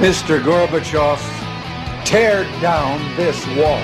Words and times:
Mr. 0.00 0.44
Gorbachev, 0.44 1.18
tear 2.04 2.44
down 2.60 3.00
this 3.16 3.42
wall. 3.56 3.80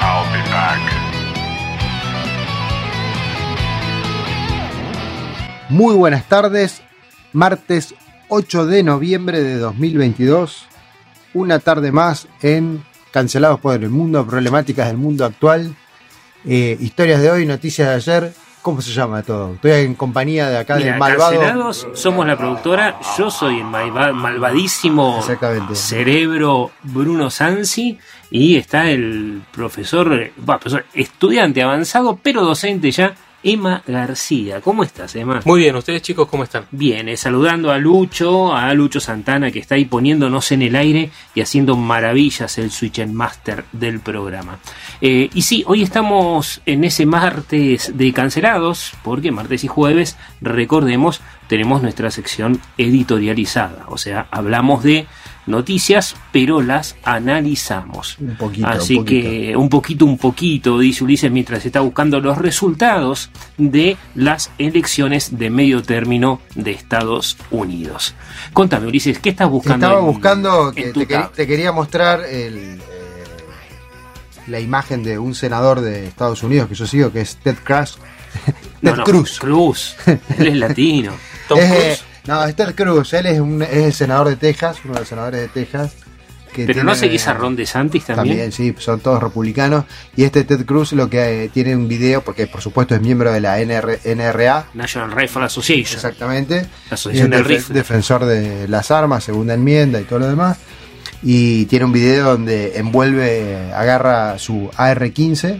I'll 0.00 0.24
be 0.32 0.40
back. 0.50 0.80
Muy 5.68 5.94
buenas 5.94 6.26
tardes, 6.26 6.80
martes 7.34 7.94
8 8.28 8.64
de 8.64 8.82
noviembre 8.82 9.42
de 9.42 9.58
2022, 9.58 10.66
una 11.34 11.58
tarde 11.58 11.92
más 11.92 12.28
en 12.40 12.82
Cancelados 13.10 13.60
por 13.60 13.74
el 13.74 13.90
Mundo, 13.90 14.26
Problemáticas 14.26 14.86
del 14.86 14.96
Mundo 14.96 15.26
Actual, 15.26 15.76
eh, 16.46 16.78
historias 16.80 17.20
de 17.20 17.30
hoy, 17.30 17.44
noticias 17.44 17.88
de 17.88 17.94
ayer, 17.94 18.32
¿cómo 18.64 18.80
se 18.80 18.90
llama 18.92 19.22
todo? 19.22 19.52
Estoy 19.54 19.72
en 19.72 19.94
compañía 19.94 20.48
de 20.48 20.56
acá 20.58 20.76
Mira, 20.76 20.90
del 20.92 20.98
malvado. 20.98 21.32
Cancelados, 21.38 21.86
somos 21.92 22.26
la 22.26 22.36
productora, 22.36 22.98
yo 23.18 23.30
soy 23.30 23.58
el 23.58 23.64
malva- 23.66 24.12
malvadísimo 24.12 25.22
cerebro 25.74 26.70
Bruno 26.82 27.30
Sansi 27.30 27.98
y 28.30 28.56
está 28.56 28.90
el 28.90 29.42
profesor, 29.52 30.30
va, 30.48 30.58
profesor, 30.58 30.84
estudiante 30.94 31.62
avanzado, 31.62 32.18
pero 32.22 32.42
docente 32.42 32.90
ya, 32.90 33.14
Emma 33.44 33.82
García. 33.86 34.60
¿Cómo 34.60 34.82
estás, 34.82 35.14
Emma? 35.14 35.40
Muy 35.44 35.60
bien, 35.60 35.76
¿ustedes 35.76 36.02
chicos 36.02 36.26
cómo 36.28 36.42
están? 36.42 36.64
Bien, 36.70 37.08
eh, 37.08 37.16
saludando 37.16 37.70
a 37.70 37.78
Lucho, 37.78 38.54
a 38.54 38.72
Lucho 38.74 38.98
Santana 38.98 39.50
que 39.50 39.58
está 39.58 39.74
ahí 39.74 39.84
poniéndonos 39.84 40.50
en 40.50 40.62
el 40.62 40.74
aire 40.74 41.10
y 41.34 41.42
haciendo 41.42 41.76
maravillas 41.76 42.58
el 42.58 42.70
Switch 42.70 43.00
and 43.00 43.12
Master 43.12 43.64
del 43.72 44.00
programa. 44.00 44.58
Eh, 45.00 45.28
y 45.34 45.42
sí, 45.42 45.62
hoy 45.66 45.82
estamos 45.82 46.62
en 46.64 46.84
ese 46.84 47.04
martes 47.04 47.96
de 47.96 48.12
cancelados, 48.12 48.92
porque 49.02 49.30
martes 49.30 49.62
y 49.64 49.68
jueves, 49.68 50.16
recordemos, 50.40 51.20
tenemos 51.46 51.82
nuestra 51.82 52.10
sección 52.10 52.60
editorializada, 52.78 53.84
o 53.88 53.98
sea, 53.98 54.26
hablamos 54.30 54.82
de 54.82 55.06
noticias, 55.46 56.16
pero 56.32 56.60
las 56.62 56.96
analizamos. 57.04 58.16
Un 58.18 58.36
poquito, 58.36 58.66
Así 58.68 58.96
un 58.96 59.04
poquito. 59.04 59.28
que 59.28 59.56
un 59.56 59.68
poquito, 59.68 60.04
un 60.06 60.18
poquito, 60.18 60.78
dice 60.78 61.04
Ulises 61.04 61.30
mientras 61.30 61.64
está 61.66 61.80
buscando 61.80 62.20
los 62.20 62.38
resultados 62.38 63.30
de 63.58 63.96
las 64.14 64.50
elecciones 64.58 65.38
de 65.38 65.50
medio 65.50 65.82
término 65.82 66.40
de 66.54 66.70
Estados 66.72 67.36
Unidos. 67.50 68.14
Contame, 68.52 68.86
Ulises, 68.86 69.18
¿qué 69.18 69.30
estás 69.30 69.48
buscando? 69.50 69.86
Estaba 69.86 70.00
en- 70.00 70.06
buscando, 70.06 70.68
en 70.68 70.74
que 70.74 70.92
te, 70.92 71.00
quer- 71.08 71.22
tab? 71.22 71.32
te 71.32 71.46
quería 71.46 71.72
mostrar 71.72 72.20
el, 72.24 72.56
eh, 72.56 72.78
la 74.46 74.60
imagen 74.60 75.02
de 75.02 75.18
un 75.18 75.34
senador 75.34 75.80
de 75.80 76.06
Estados 76.06 76.42
Unidos 76.42 76.68
que 76.68 76.74
yo 76.74 76.86
sigo, 76.86 77.10
que 77.12 77.20
es 77.22 77.36
Ted 77.36 77.56
Cruz. 77.64 77.98
No, 78.82 78.90
Ted 78.90 78.98
no, 78.98 79.04
Cruz. 79.04 79.38
Cruz. 79.38 79.96
Él 80.38 80.46
es 80.48 80.56
latino. 80.56 81.12
Tom 81.48 81.58
Es, 81.58 81.64
eh, 81.64 81.74
Cruise. 81.74 82.04
No, 82.26 82.44
es 82.44 82.54
Ted 82.56 82.74
Cruz, 82.74 83.12
él 83.14 83.26
es, 83.26 83.40
un- 83.40 83.62
es 83.62 83.70
el 83.70 83.92
senador 83.92 84.28
de 84.28 84.36
Texas, 84.36 84.78
uno 84.84 84.94
de 84.94 85.00
los 85.00 85.08
senadores 85.08 85.40
de 85.40 85.48
Texas. 85.48 85.92
que 86.52 86.66
Pero 86.66 86.84
no 86.84 86.92
tiene- 86.92 87.08
seguís 87.08 87.26
a 87.26 87.34
Ron 87.34 87.56
DeSantis 87.56 88.04
también. 88.04 88.36
También, 88.38 88.52
sí, 88.52 88.72
son 88.78 89.00
todos 89.00 89.20
republicanos. 89.20 89.86
Y 90.14 90.22
este 90.22 90.44
Ted 90.44 90.64
Cruz 90.64 90.92
lo 90.92 91.10
que 91.10 91.46
eh, 91.46 91.48
tiene 91.48 91.74
un 91.74 91.88
video, 91.88 92.22
porque 92.22 92.46
por 92.46 92.60
supuesto 92.62 92.94
es 92.94 93.00
miembro 93.00 93.32
de 93.32 93.40
la 93.40 93.58
NR 93.58 93.98
NRA, 94.04 94.66
National 94.74 95.10
Rifle 95.10 95.42
Association. 95.46 95.96
exactamente. 95.96 96.60
La 96.90 96.94
Asociación 96.94 97.30
del 97.30 97.44
Rifle. 97.44 97.74
defensor 97.74 98.24
de 98.24 98.68
las 98.68 98.92
armas, 98.92 99.24
segunda 99.24 99.54
enmienda 99.54 100.00
y 100.00 100.04
todo 100.04 100.20
lo 100.20 100.28
demás. 100.28 100.58
Y 101.24 101.64
tiene 101.66 101.86
un 101.86 101.92
video 101.92 102.24
donde 102.30 102.78
envuelve, 102.78 103.72
agarra 103.72 104.38
su 104.38 104.70
AR-15, 104.76 105.58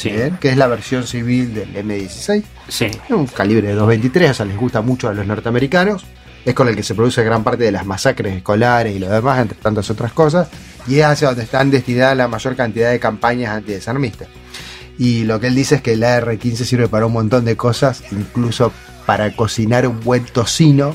Sí. 0.00 0.10
¿bien? 0.10 0.38
que 0.40 0.48
es 0.48 0.56
la 0.56 0.66
versión 0.66 1.06
civil 1.06 1.54
del 1.54 1.74
M16. 1.74 2.42
Sí. 2.68 2.86
Es 2.86 3.10
un 3.10 3.26
calibre 3.26 3.68
de 3.68 3.74
223, 3.74 4.30
o 4.30 4.34
sea, 4.34 4.46
les 4.46 4.56
gusta 4.56 4.80
mucho 4.80 5.08
a 5.08 5.12
los 5.12 5.26
norteamericanos. 5.26 6.06
Es 6.44 6.54
con 6.54 6.68
el 6.68 6.76
que 6.76 6.82
se 6.82 6.94
produce 6.94 7.22
gran 7.22 7.44
parte 7.44 7.64
de 7.64 7.72
las 7.72 7.84
masacres 7.84 8.34
escolares 8.34 8.96
y 8.96 8.98
lo 8.98 9.10
demás, 9.10 9.40
entre 9.40 9.58
tantas 9.58 9.90
otras 9.90 10.12
cosas. 10.12 10.48
Y 10.88 10.98
es 10.98 11.04
hacia 11.04 11.28
donde 11.28 11.42
están 11.42 11.70
destinadas 11.70 12.16
la 12.16 12.28
mayor 12.28 12.56
cantidad 12.56 12.90
de 12.90 12.98
campañas 12.98 13.54
antidesarmistas. 13.54 14.28
Y 14.96 15.24
lo 15.24 15.38
que 15.38 15.48
él 15.48 15.54
dice 15.54 15.76
es 15.76 15.82
que 15.82 15.92
el 15.92 16.02
AR-15 16.02 16.64
sirve 16.64 16.88
para 16.88 17.06
un 17.06 17.12
montón 17.12 17.44
de 17.44 17.56
cosas, 17.56 18.02
incluso 18.10 18.72
para 19.04 19.34
cocinar 19.36 19.86
un 19.86 20.00
buen 20.00 20.24
tocino. 20.24 20.94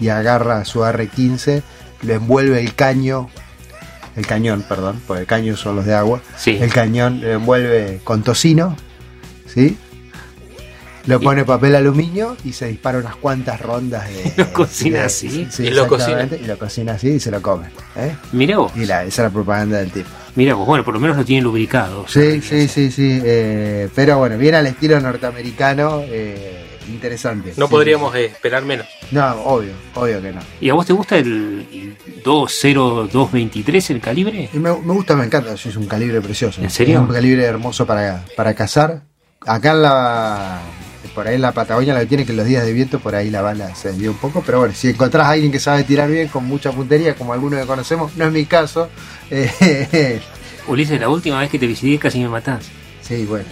Y 0.00 0.08
agarra 0.08 0.64
su 0.64 0.82
AR-15, 0.82 1.62
lo 2.02 2.14
envuelve 2.14 2.60
el 2.60 2.74
caño, 2.74 3.30
el 4.16 4.26
cañón, 4.26 4.64
perdón, 4.68 5.00
porque 5.06 5.22
el 5.22 5.26
caño 5.26 5.56
son 5.56 5.76
los 5.76 5.86
de 5.86 5.94
agua. 5.94 6.20
Sí. 6.36 6.58
El 6.60 6.72
cañón 6.72 7.20
lo 7.20 7.30
envuelve 7.30 8.00
con 8.04 8.22
tocino, 8.22 8.76
¿sí? 9.46 9.76
Lo 11.06 11.20
Y- 11.20 11.24
pone 11.24 11.44
papel 11.44 11.74
aluminio 11.74 12.36
y 12.44 12.52
se 12.52 12.68
dispara 12.68 12.98
unas 12.98 13.16
cuantas 13.16 13.60
rondas 13.60 14.08
de. 14.08 14.32
Lo 14.44 14.52
cocina 14.52 15.00
de- 15.00 15.04
así. 15.06 15.48
sí, 15.50 15.64
Y 15.64 15.70
lo 15.70 15.82
exactamente, 15.92 16.38
Y 16.40 16.46
lo 16.46 16.56
cocina 16.56 16.92
así 16.92 17.08
y 17.08 17.18
se 17.20 17.32
lo 17.32 17.42
come. 17.42 17.66
¿eh? 17.96 18.14
Mira 18.30 18.58
vos. 18.58 18.70
Y 18.76 18.84
la, 18.86 19.02
esa 19.02 19.22
es 19.22 19.26
la 19.26 19.30
propaganda 19.30 19.78
del 19.78 19.90
tipo. 19.90 20.08
Mira 20.36 20.54
vos. 20.54 20.64
Bueno, 20.64 20.84
por 20.84 20.94
lo 20.94 21.00
menos 21.00 21.16
lo 21.16 21.24
tiene 21.24 21.42
lubricado. 21.42 22.06
Sí, 22.06 22.40
sí, 22.40 22.68
sí, 22.68 22.92
sí. 22.92 23.20
eh, 23.24 23.88
pero 23.96 24.18
bueno, 24.18 24.38
bien 24.38 24.54
al 24.54 24.68
estilo 24.68 25.00
norteamericano, 25.00 26.02
eh, 26.06 26.71
interesante. 26.88 27.52
No 27.56 27.66
Sí, 27.66 27.70
podríamos 27.70 28.12
sí. 28.14 28.20
esperar 28.20 28.64
menos. 28.64 28.86
No, 29.10 29.32
obvio, 29.42 29.72
obvio 29.94 30.20
que 30.22 30.32
no. 30.32 30.40
¿Y 30.60 30.70
a 30.70 30.74
vos 30.74 30.86
te 30.86 30.92
gusta 30.92 31.16
el 31.18 31.96
20223, 32.24 33.90
el 33.90 34.00
calibre? 34.00 34.48
Y 34.52 34.58
me, 34.58 34.70
me 34.70 34.92
gusta, 34.92 35.16
me 35.16 35.24
encanta, 35.24 35.52
es 35.52 35.76
un 35.76 35.86
calibre 35.86 36.20
precioso. 36.20 36.62
¿En 36.62 36.70
serio? 36.70 36.96
Es 37.02 37.08
un 37.08 37.14
calibre 37.14 37.44
hermoso 37.44 37.86
para, 37.86 38.24
para 38.36 38.54
cazar. 38.54 39.02
Acá 39.46 39.72
en 39.72 39.82
la. 39.82 40.60
Por 41.14 41.26
ahí 41.28 41.34
en 41.34 41.42
la 41.42 41.52
Patagonia 41.52 41.92
lo 41.92 42.00
que 42.00 42.06
tiene 42.06 42.24
que 42.24 42.32
los 42.32 42.46
días 42.46 42.64
de 42.64 42.72
viento, 42.72 42.98
por 42.98 43.14
ahí 43.14 43.28
la 43.28 43.42
bala 43.42 43.74
se 43.74 43.88
desvía 43.90 44.10
un 44.10 44.16
poco. 44.16 44.42
Pero 44.46 44.60
bueno, 44.60 44.72
si 44.74 44.88
encontrás 44.90 45.26
a 45.26 45.30
alguien 45.30 45.52
que 45.52 45.58
sabe 45.58 45.84
tirar 45.84 46.08
bien, 46.10 46.28
con 46.28 46.44
mucha 46.46 46.72
puntería, 46.72 47.14
como 47.16 47.32
algunos 47.34 47.60
que 47.60 47.66
conocemos, 47.66 48.16
no 48.16 48.24
es 48.24 48.32
mi 48.32 48.46
caso. 48.46 48.88
eh, 49.30 50.20
Ulises, 50.68 50.98
la 51.00 51.08
última 51.10 51.40
vez 51.40 51.50
que 51.50 51.58
te 51.58 51.66
visité 51.66 51.98
casi 51.98 52.20
me 52.20 52.28
matás. 52.28 52.64
Sí, 53.02 53.24
bueno. 53.24 53.44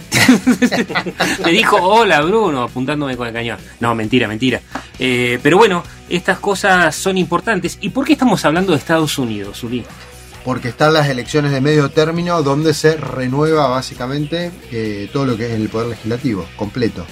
Me 1.45 1.51
dijo, 1.51 1.77
hola 1.77 2.21
Bruno, 2.21 2.63
apuntándome 2.63 3.15
con 3.17 3.27
el 3.27 3.33
cañón. 3.33 3.57
No, 3.79 3.93
mentira, 3.95 4.27
mentira. 4.27 4.61
Eh, 4.99 5.39
pero 5.43 5.57
bueno, 5.57 5.83
estas 6.09 6.39
cosas 6.39 6.95
son 6.95 7.17
importantes. 7.17 7.77
¿Y 7.81 7.89
por 7.89 8.05
qué 8.05 8.13
estamos 8.13 8.43
hablando 8.45 8.71
de 8.71 8.77
Estados 8.77 9.17
Unidos, 9.17 9.63
Uli? 9.63 9.83
Porque 10.45 10.69
están 10.69 10.93
las 10.93 11.07
elecciones 11.07 11.51
de 11.51 11.61
medio 11.61 11.89
término 11.89 12.41
donde 12.41 12.73
se 12.73 12.97
renueva 12.97 13.67
básicamente 13.67 14.51
eh, 14.71 15.09
todo 15.13 15.25
lo 15.25 15.37
que 15.37 15.45
es 15.47 15.51
el 15.51 15.69
poder 15.69 15.89
legislativo, 15.89 16.45
completo. 16.55 17.05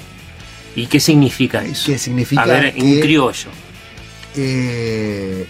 ¿Y 0.75 0.87
qué 0.87 0.99
significa 0.99 1.63
eso? 1.63 1.87
¿Qué 1.87 1.97
significa? 1.99 2.41
A 2.43 2.45
ver, 2.47 2.65
en 2.75 2.95
que- 2.95 2.99
criollo. 3.01 3.49
eh, 4.35 5.45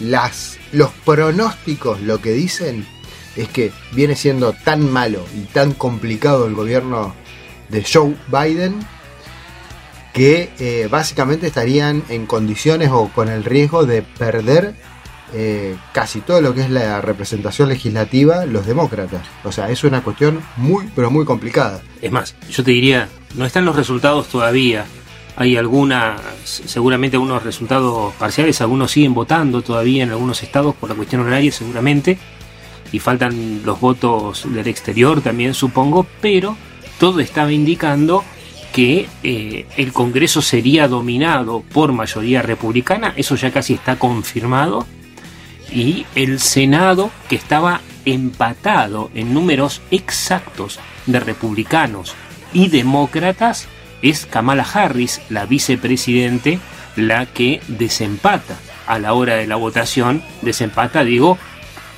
las, 0.00 0.58
los 0.72 0.90
pronósticos 1.04 2.00
lo 2.00 2.20
que 2.20 2.32
dicen 2.32 2.86
es 3.36 3.48
que 3.48 3.72
viene 3.92 4.16
siendo 4.16 4.52
tan 4.52 4.90
malo 4.90 5.24
y 5.34 5.42
tan 5.52 5.72
complicado 5.72 6.46
el 6.46 6.54
gobierno 6.54 7.14
de 7.68 7.84
Joe 7.84 8.16
Biden 8.28 8.80
que 10.12 10.50
eh, 10.58 10.88
básicamente 10.90 11.46
estarían 11.46 12.02
en 12.08 12.26
condiciones 12.26 12.90
o 12.92 13.08
con 13.08 13.28
el 13.28 13.44
riesgo 13.44 13.86
de 13.86 14.02
perder 14.02 14.74
eh, 15.32 15.76
casi 15.92 16.20
todo 16.20 16.40
lo 16.40 16.52
que 16.54 16.62
es 16.62 16.70
la 16.70 17.00
representación 17.00 17.68
legislativa 17.68 18.44
los 18.46 18.66
demócratas. 18.66 19.22
O 19.44 19.52
sea, 19.52 19.70
es 19.70 19.84
una 19.84 20.02
cuestión 20.02 20.40
muy, 20.56 20.90
pero 20.96 21.10
muy 21.10 21.24
complicada. 21.24 21.80
Es 22.02 22.10
más, 22.10 22.34
yo 22.50 22.64
te 22.64 22.72
diría, 22.72 23.08
no 23.36 23.46
están 23.46 23.64
los 23.64 23.76
resultados 23.76 24.26
todavía 24.28 24.86
Hay 25.36 25.56
algunas, 25.56 26.20
seguramente 26.44 27.16
algunos 27.16 27.44
resultados 27.44 28.12
parciales, 28.14 28.60
algunos 28.60 28.90
siguen 28.90 29.14
votando 29.14 29.62
todavía 29.62 30.02
en 30.02 30.10
algunos 30.10 30.42
estados 30.42 30.74
por 30.74 30.90
la 30.90 30.96
cuestión 30.96 31.22
horaria, 31.22 31.52
seguramente, 31.52 32.18
y 32.92 32.98
faltan 32.98 33.62
los 33.64 33.80
votos 33.80 34.46
del 34.52 34.66
exterior 34.66 35.20
también, 35.20 35.54
supongo, 35.54 36.06
pero 36.20 36.56
todo 36.98 37.20
estaba 37.20 37.52
indicando 37.52 38.24
que 38.72 39.08
eh, 39.22 39.66
el 39.76 39.92
Congreso 39.92 40.42
sería 40.42 40.86
dominado 40.88 41.62
por 41.72 41.92
mayoría 41.92 42.42
republicana, 42.42 43.12
eso 43.16 43.34
ya 43.34 43.50
casi 43.50 43.74
está 43.74 43.96
confirmado, 43.96 44.86
y 45.72 46.06
el 46.14 46.40
Senado, 46.40 47.10
que 47.28 47.36
estaba 47.36 47.80
empatado 48.04 49.10
en 49.14 49.34
números 49.34 49.82
exactos 49.90 50.78
de 51.06 51.20
republicanos 51.20 52.14
y 52.52 52.68
demócratas, 52.68 53.68
es 54.02 54.26
Kamala 54.26 54.66
Harris, 54.72 55.20
la 55.28 55.46
vicepresidente, 55.46 56.58
la 56.96 57.26
que 57.26 57.60
desempata 57.68 58.56
a 58.86 58.98
la 58.98 59.12
hora 59.12 59.36
de 59.36 59.46
la 59.46 59.56
votación, 59.56 60.22
desempata, 60.42 61.04
digo, 61.04 61.38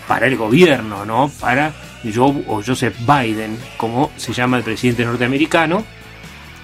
para 0.07 0.27
el 0.27 0.37
gobierno, 0.37 1.05
¿no? 1.05 1.31
Para 1.41 1.73
Joe 2.03 2.45
o 2.49 2.63
Joseph 2.65 2.97
Biden, 3.01 3.59
como 3.77 4.11
se 4.17 4.33
llama 4.33 4.59
el 4.59 4.65
presidente 4.65 5.05
norteamericano, 5.05 5.85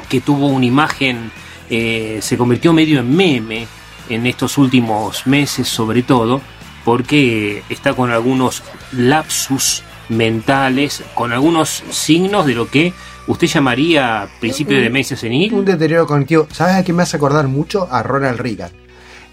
que 0.09 0.21
tuvo 0.21 0.49
una 0.49 0.67
imagen, 0.67 1.31
eh, 1.71 2.19
se 2.23 2.37
convirtió 2.37 2.73
medio 2.73 3.01
en 3.01 3.15
meme 3.15 3.67
en 4.09 4.27
estos 4.27 4.59
últimos 4.59 5.27
meses 5.27 5.69
sobre 5.69 6.03
todo, 6.03 6.41
porque 6.85 7.63
está 7.69 7.95
con 7.95 8.11
algunos 8.11 8.63
lapsus 8.93 9.83
mentales, 10.09 11.05
con 11.15 11.33
algunos 11.33 11.85
signos 11.91 12.47
de 12.47 12.55
lo 12.55 12.69
que 12.69 12.93
usted 13.27 13.47
llamaría 13.47 14.29
principio 14.41 14.77
de 14.77 14.85
demencia 14.85 15.17
senil. 15.17 15.53
Un 15.53 15.65
deterioro 15.65 16.07
cognitivo. 16.07 16.49
¿Sabes 16.51 16.77
a 16.77 16.85
quién 16.85 16.97
me 16.97 17.03
hace 17.03 17.17
acordar 17.17 17.47
mucho? 17.49 17.87
A 17.91 18.03
Ronald 18.03 18.41
Reagan. 18.41 18.88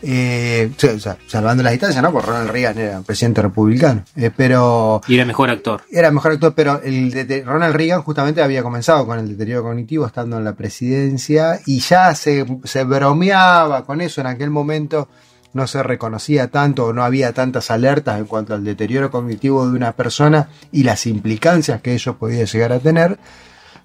Eh, 0.07 0.71
o 0.77 0.99
sea, 0.99 1.17
salvando 1.25 1.63
la 1.63 1.71
distancia, 1.71 1.99
¿no? 1.99 2.11
Porque 2.11 2.27
Ronald 2.27 2.51
Reagan 2.51 2.77
era 2.77 3.01
presidente 3.01 3.41
republicano. 3.41 4.03
Eh, 4.15 4.29
pero. 4.35 5.01
Y 5.07 5.15
era 5.15 5.25
mejor 5.25 5.49
actor. 5.49 5.81
Era 5.91 6.11
mejor 6.11 6.33
actor, 6.33 6.53
pero 6.55 6.79
el 6.83 7.09
de 7.09 7.43
Ronald 7.43 7.75
Reagan 7.75 8.03
justamente 8.03 8.43
había 8.43 8.61
comenzado 8.61 9.07
con 9.07 9.17
el 9.17 9.29
deterioro 9.29 9.63
cognitivo 9.63 10.05
estando 10.05 10.37
en 10.37 10.43
la 10.43 10.53
presidencia 10.53 11.59
y 11.65 11.79
ya 11.79 12.13
se, 12.13 12.45
se 12.65 12.83
bromeaba 12.83 13.83
con 13.83 13.99
eso 14.01 14.21
en 14.21 14.27
aquel 14.27 14.51
momento 14.51 15.09
no 15.53 15.65
se 15.67 15.81
reconocía 15.81 16.51
tanto 16.51 16.85
o 16.85 16.93
no 16.93 17.03
había 17.03 17.33
tantas 17.33 17.71
alertas 17.71 18.19
en 18.19 18.25
cuanto 18.25 18.53
al 18.53 18.63
deterioro 18.63 19.09
cognitivo 19.09 19.67
de 19.67 19.75
una 19.75 19.93
persona 19.93 20.49
y 20.71 20.83
las 20.83 21.07
implicancias 21.07 21.81
que 21.81 21.93
ello 21.93 22.17
podía 22.17 22.43
llegar 22.43 22.73
a 22.73 22.79
tener. 22.79 23.17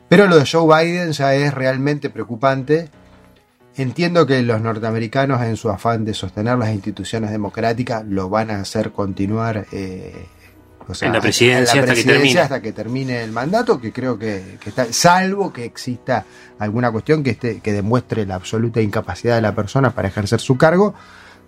Pero 0.08 0.26
lo 0.26 0.36
de 0.36 0.46
Joe 0.50 0.66
Biden 0.66 1.12
ya 1.12 1.32
es 1.34 1.54
realmente 1.54 2.10
preocupante. 2.10 2.90
Entiendo 3.76 4.26
que 4.26 4.42
los 4.42 4.60
norteamericanos 4.60 5.42
en 5.42 5.56
su 5.56 5.70
afán 5.70 6.04
de 6.04 6.12
sostener 6.12 6.58
las 6.58 6.70
instituciones 6.70 7.30
democráticas 7.30 8.04
lo 8.04 8.28
van 8.28 8.50
a 8.50 8.60
hacer 8.60 8.92
continuar 8.92 9.66
eh, 9.72 10.26
en 11.00 11.12
la 11.12 11.20
presidencia, 11.20 11.80
hasta, 11.80 11.94
que 11.94 12.04
termine. 12.04 12.40
hasta 12.40 12.62
que 12.62 12.72
termine 12.72 13.22
el 13.22 13.32
mandato, 13.32 13.80
que 13.80 13.92
creo 13.92 14.18
que, 14.18 14.58
está, 14.64 14.92
salvo 14.92 15.52
que 15.52 15.64
exista 15.64 16.24
alguna 16.58 16.90
cuestión 16.90 17.22
que, 17.22 17.30
esté, 17.30 17.60
que 17.60 17.72
demuestre 17.72 18.26
la 18.26 18.34
absoluta 18.34 18.80
incapacidad 18.80 19.36
de 19.36 19.42
la 19.42 19.54
persona 19.54 19.90
para 19.94 20.08
ejercer 20.08 20.40
su 20.40 20.56
cargo, 20.56 20.94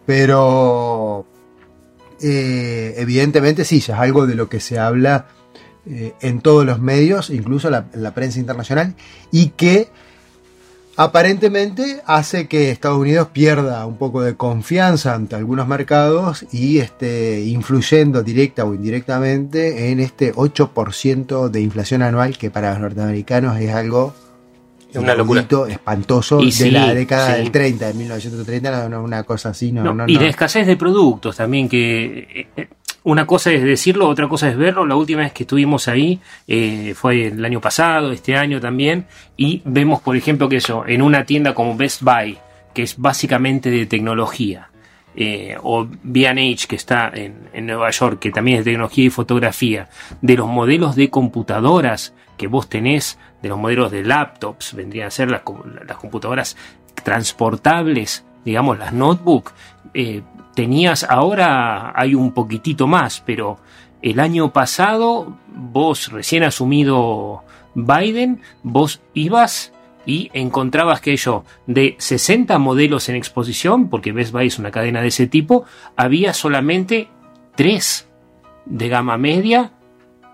pero 0.06 1.26
eh, 2.20 2.94
evidentemente 2.98 3.64
sí, 3.64 3.80
ya 3.80 3.94
es 3.94 4.00
algo 4.00 4.26
de 4.26 4.34
lo 4.34 4.48
que 4.48 4.60
se 4.60 4.78
habla 4.78 5.26
eh, 5.86 6.14
en 6.20 6.40
todos 6.40 6.64
los 6.64 6.80
medios, 6.80 7.30
incluso 7.30 7.68
la, 7.68 7.86
la 7.94 8.14
prensa 8.14 8.38
internacional, 8.38 8.94
y 9.30 9.48
que 9.48 9.88
aparentemente 10.96 12.02
hace 12.06 12.48
que 12.48 12.70
Estados 12.70 12.98
Unidos 12.98 13.28
pierda 13.32 13.86
un 13.86 13.96
poco 13.96 14.22
de 14.22 14.36
confianza 14.36 15.14
ante 15.14 15.36
algunos 15.36 15.66
mercados 15.66 16.46
y 16.52 16.78
esté 16.78 17.44
influyendo 17.44 18.22
directa 18.22 18.64
o 18.64 18.74
indirectamente 18.74 19.90
en 19.90 20.00
este 20.00 20.34
8% 20.34 21.48
de 21.48 21.60
inflación 21.60 22.02
anual 22.02 22.36
que 22.36 22.50
para 22.50 22.72
los 22.72 22.80
norteamericanos 22.80 23.58
es 23.58 23.74
algo 23.74 24.14
una 24.94 25.14
locura 25.14 25.46
espantoso 25.68 26.40
de 26.40 26.70
la 26.70 26.92
década 26.94 27.36
del 27.36 27.50
30, 27.50 27.88
de 27.88 27.94
1930, 27.94 28.98
una 28.98 29.22
cosa 29.22 29.50
así. 29.50 29.72
No, 29.72 30.04
y 30.06 30.18
de 30.18 30.28
escasez 30.28 30.66
de 30.66 30.76
productos 30.76 31.36
también, 31.36 31.68
que 31.68 32.48
eh, 32.56 32.68
una 33.04 33.26
cosa 33.26 33.52
es 33.52 33.62
decirlo, 33.62 34.08
otra 34.08 34.28
cosa 34.28 34.48
es 34.48 34.56
verlo. 34.56 34.86
La 34.86 34.96
última 34.96 35.22
vez 35.22 35.32
que 35.32 35.42
estuvimos 35.42 35.88
ahí 35.88 36.20
eh, 36.46 36.94
fue 36.94 37.26
el 37.26 37.44
año 37.44 37.60
pasado, 37.60 38.12
este 38.12 38.36
año 38.36 38.60
también, 38.60 39.06
y 39.36 39.62
vemos, 39.64 40.00
por 40.00 40.16
ejemplo, 40.16 40.48
que 40.48 40.56
eso, 40.56 40.84
en 40.86 41.02
una 41.02 41.24
tienda 41.24 41.54
como 41.54 41.76
Best 41.76 42.02
Buy, 42.02 42.38
que 42.72 42.82
es 42.82 42.96
básicamente 42.98 43.70
de 43.70 43.86
tecnología, 43.86 44.68
eh, 45.14 45.56
o 45.62 45.86
B&H 46.02 46.66
que 46.66 46.76
está 46.76 47.10
en, 47.12 47.48
en, 47.52 47.66
Nueva 47.66 47.90
York, 47.90 48.18
que 48.18 48.30
también 48.30 48.58
es 48.58 48.64
de 48.64 48.70
tecnología 48.70 49.04
y 49.04 49.10
fotografía, 49.10 49.88
de 50.22 50.36
los 50.36 50.48
modelos 50.48 50.96
de 50.96 51.10
computadoras 51.10 52.14
que 52.38 52.46
vos 52.46 52.68
tenés, 52.68 53.18
de 53.42 53.48
los 53.48 53.58
modelos 53.58 53.90
de 53.90 54.04
laptops, 54.04 54.74
vendrían 54.74 55.08
a 55.08 55.10
ser 55.10 55.30
las, 55.30 55.42
las 55.86 55.96
computadoras 55.98 56.56
transportables, 57.02 58.24
digamos 58.44 58.78
las 58.78 58.92
notebook, 58.92 59.52
eh, 59.94 60.22
tenías, 60.54 61.04
ahora 61.04 61.92
hay 61.94 62.14
un 62.14 62.32
poquitito 62.32 62.86
más, 62.86 63.22
pero 63.24 63.58
el 64.02 64.20
año 64.20 64.52
pasado, 64.52 65.36
vos 65.48 66.10
recién 66.10 66.42
asumido 66.42 67.44
Biden, 67.74 68.40
vos 68.62 69.00
ibas 69.14 69.72
y 70.04 70.30
encontrabas 70.32 71.00
que 71.00 71.16
yo, 71.16 71.44
de 71.66 71.94
60 71.98 72.58
modelos 72.58 73.08
en 73.08 73.16
exposición, 73.16 73.88
porque 73.88 74.12
Best 74.12 74.32
Buy 74.32 74.48
es 74.48 74.58
una 74.58 74.72
cadena 74.72 75.00
de 75.00 75.08
ese 75.08 75.26
tipo, 75.26 75.64
había 75.96 76.34
solamente 76.34 77.08
3 77.54 78.08
de 78.66 78.88
gama 78.88 79.16
media, 79.16 79.72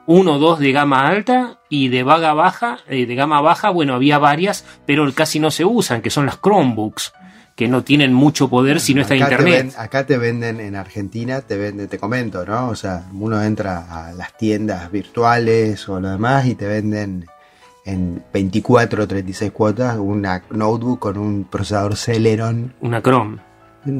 uno 0.07 0.37
o 0.37 0.39
dos 0.39 0.59
de 0.59 0.73
gama 0.73 1.07
alta 1.07 1.61
y 1.69 1.89
de 1.89 2.03
vaga 2.03 2.33
baja, 2.33 2.79
eh, 2.89 3.05
de 3.05 3.15
gama 3.15 3.43
baja, 3.43 3.69
bueno, 3.69 3.95
había 3.95 4.17
varias, 4.19 4.65
pero 4.87 5.13
casi 5.13 5.39
no 5.39 5.51
se 5.51 5.67
usan, 5.67 6.01
que 6.01 6.09
son 6.09 6.25
las 6.25 6.41
Chromebooks 6.41 7.13
que 7.59 7.67
no 7.67 7.83
tienen 7.83 8.15
mucho 8.15 8.49
poder 8.49 8.79
si 8.79 8.95
no 8.95 9.03
está 9.03 9.17
internet. 9.17 9.75
acá 9.77 10.07
te 10.07 10.17
venden 10.17 10.61
en 10.61 10.77
Argentina, 10.77 11.41
te 11.41 11.57
venden, 11.57 11.89
te 11.89 11.99
comento, 11.99 12.47
¿no? 12.47 12.69
O 12.69 12.77
sea, 12.77 13.07
uno 13.13 13.43
entra 13.43 13.85
a 13.91 14.13
las 14.13 14.37
tiendas 14.37 14.93
virtuales 14.93 15.89
o 15.89 15.99
lo 15.99 16.09
demás 16.09 16.47
y 16.47 16.55
te 16.55 16.69
venden 16.69 17.27
en 17.85 18.23
24 18.33 19.03
o 19.03 19.09
36 19.09 19.51
cuotas 19.51 19.97
una 19.99 20.41
notebook 20.51 21.01
con 21.01 21.19
un 21.19 21.47
procesador 21.51 21.97
Celeron. 21.97 22.75
Una 22.81 23.03
Chrome. 23.03 23.39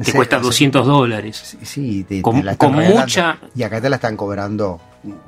Te 0.05 0.13
cuesta 0.13 0.39
200 0.39 0.87
dólares. 0.87 1.57
Sí, 1.61 2.05
te, 2.05 2.21
con, 2.21 2.45
la 2.45 2.55
con 2.55 2.75
mucha. 2.75 3.39
Y 3.55 3.63
acá 3.63 3.81
te 3.81 3.89
la 3.89 3.97
están 3.97 4.15
cobrando 4.15 4.79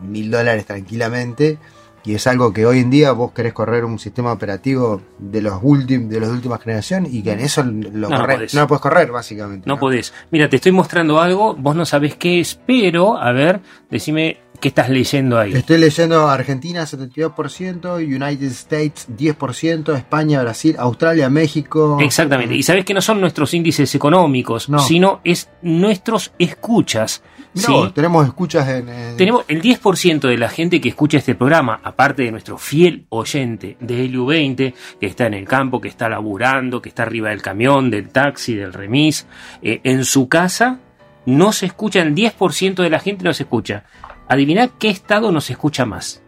mil 0.04 0.32
dólares 0.32 0.66
tranquilamente 0.66 1.58
y 2.04 2.16
es 2.16 2.28
algo 2.28 2.52
que 2.54 2.66
hoy 2.66 2.80
en 2.80 2.90
día 2.90 3.12
vos 3.12 3.32
querés 3.32 3.54
correr 3.54 3.86
un 3.86 4.00
sistema 4.00 4.32
operativo 4.32 5.02
de 5.20 5.42
los 5.42 5.60
últimos 5.62 6.10
de 6.10 6.20
las 6.20 6.30
últimas 6.30 6.62
generaciones 6.62 7.14
y 7.14 7.22
que 7.22 7.34
en 7.34 7.40
eso 7.40 7.64
lo, 7.64 8.10
no, 8.10 8.18
correr, 8.18 8.50
no, 8.54 8.62
lo 8.62 8.68
puedes 8.68 8.82
correr 8.82 9.12
básicamente. 9.12 9.68
No, 9.68 9.80
podés. 9.80 10.14
Mira, 10.32 10.50
te 10.50 10.56
estoy 10.56 10.72
mostrando 10.72 11.20
algo, 11.20 11.56
vos 11.56 11.76
no 11.76 11.86
sabés 11.86 12.16
qué 12.16 12.40
es, 12.40 12.60
pero 12.66 13.18
a 13.18 13.32
ver, 13.32 13.62
decime 13.90 14.38
qué 14.62 14.70
estás 14.70 14.90
leyendo 14.90 15.38
ahí. 15.38 15.54
Estoy 15.54 15.80
leyendo 15.80 16.30
Argentina 16.30 16.84
72%, 16.84 17.96
United 17.96 18.48
States 18.52 19.08
10%, 19.10 19.98
España, 19.98 20.42
Brasil, 20.42 20.76
Australia, 20.78 21.30
México. 21.30 21.98
Exactamente. 22.00 22.56
Y 22.56 22.64
sabés 22.64 22.86
que 22.86 22.94
no 22.94 23.02
son 23.02 23.20
nuestros 23.20 23.54
índices 23.54 23.94
económicos, 23.96 24.70
sino 24.88 25.20
es 25.24 25.50
nuestros 25.62 26.32
escuchas. 26.40 27.24
No, 27.54 27.92
tenemos 27.92 28.26
escuchas 28.26 28.68
en, 28.70 29.18
Tenemos 29.18 29.44
el 29.48 29.62
10% 29.62 30.22
de 30.22 30.38
la 30.38 30.48
gente 30.48 30.80
que 30.80 30.90
escucha 30.90 31.18
este 31.18 31.36
programa, 31.36 31.82
aparte 31.84 32.24
de 32.24 32.32
nuestro 32.32 32.58
fiel 32.58 33.06
oyente 33.10 33.76
de 33.80 34.06
LU20, 34.06 34.74
que 35.00 35.06
está 35.06 35.26
en 35.26 35.34
el 35.34 35.46
campo, 35.46 35.82
que 35.82 35.90
está 35.90 36.08
laburando, 36.08 36.82
que 36.82 36.90
está 36.90 37.04
arriba 37.04 37.30
del 37.30 37.42
camión, 37.42 37.90
del 37.90 38.10
taxi, 38.10 38.56
del 38.56 38.72
remis, 38.72 39.28
eh, 39.62 39.82
en 39.84 40.06
su 40.06 40.30
casa, 40.30 40.80
no 41.26 41.52
se 41.52 41.66
escucha, 41.66 42.02
el 42.02 42.16
10% 42.16 42.84
de 42.84 42.90
la 42.90 43.00
gente 43.00 43.24
no 43.24 43.34
se 43.34 43.44
escucha. 43.44 43.84
Adivina 44.28 44.70
qué 44.80 44.90
estado 44.90 45.32
nos 45.32 45.50
escucha 45.50 45.86
más. 45.86 46.24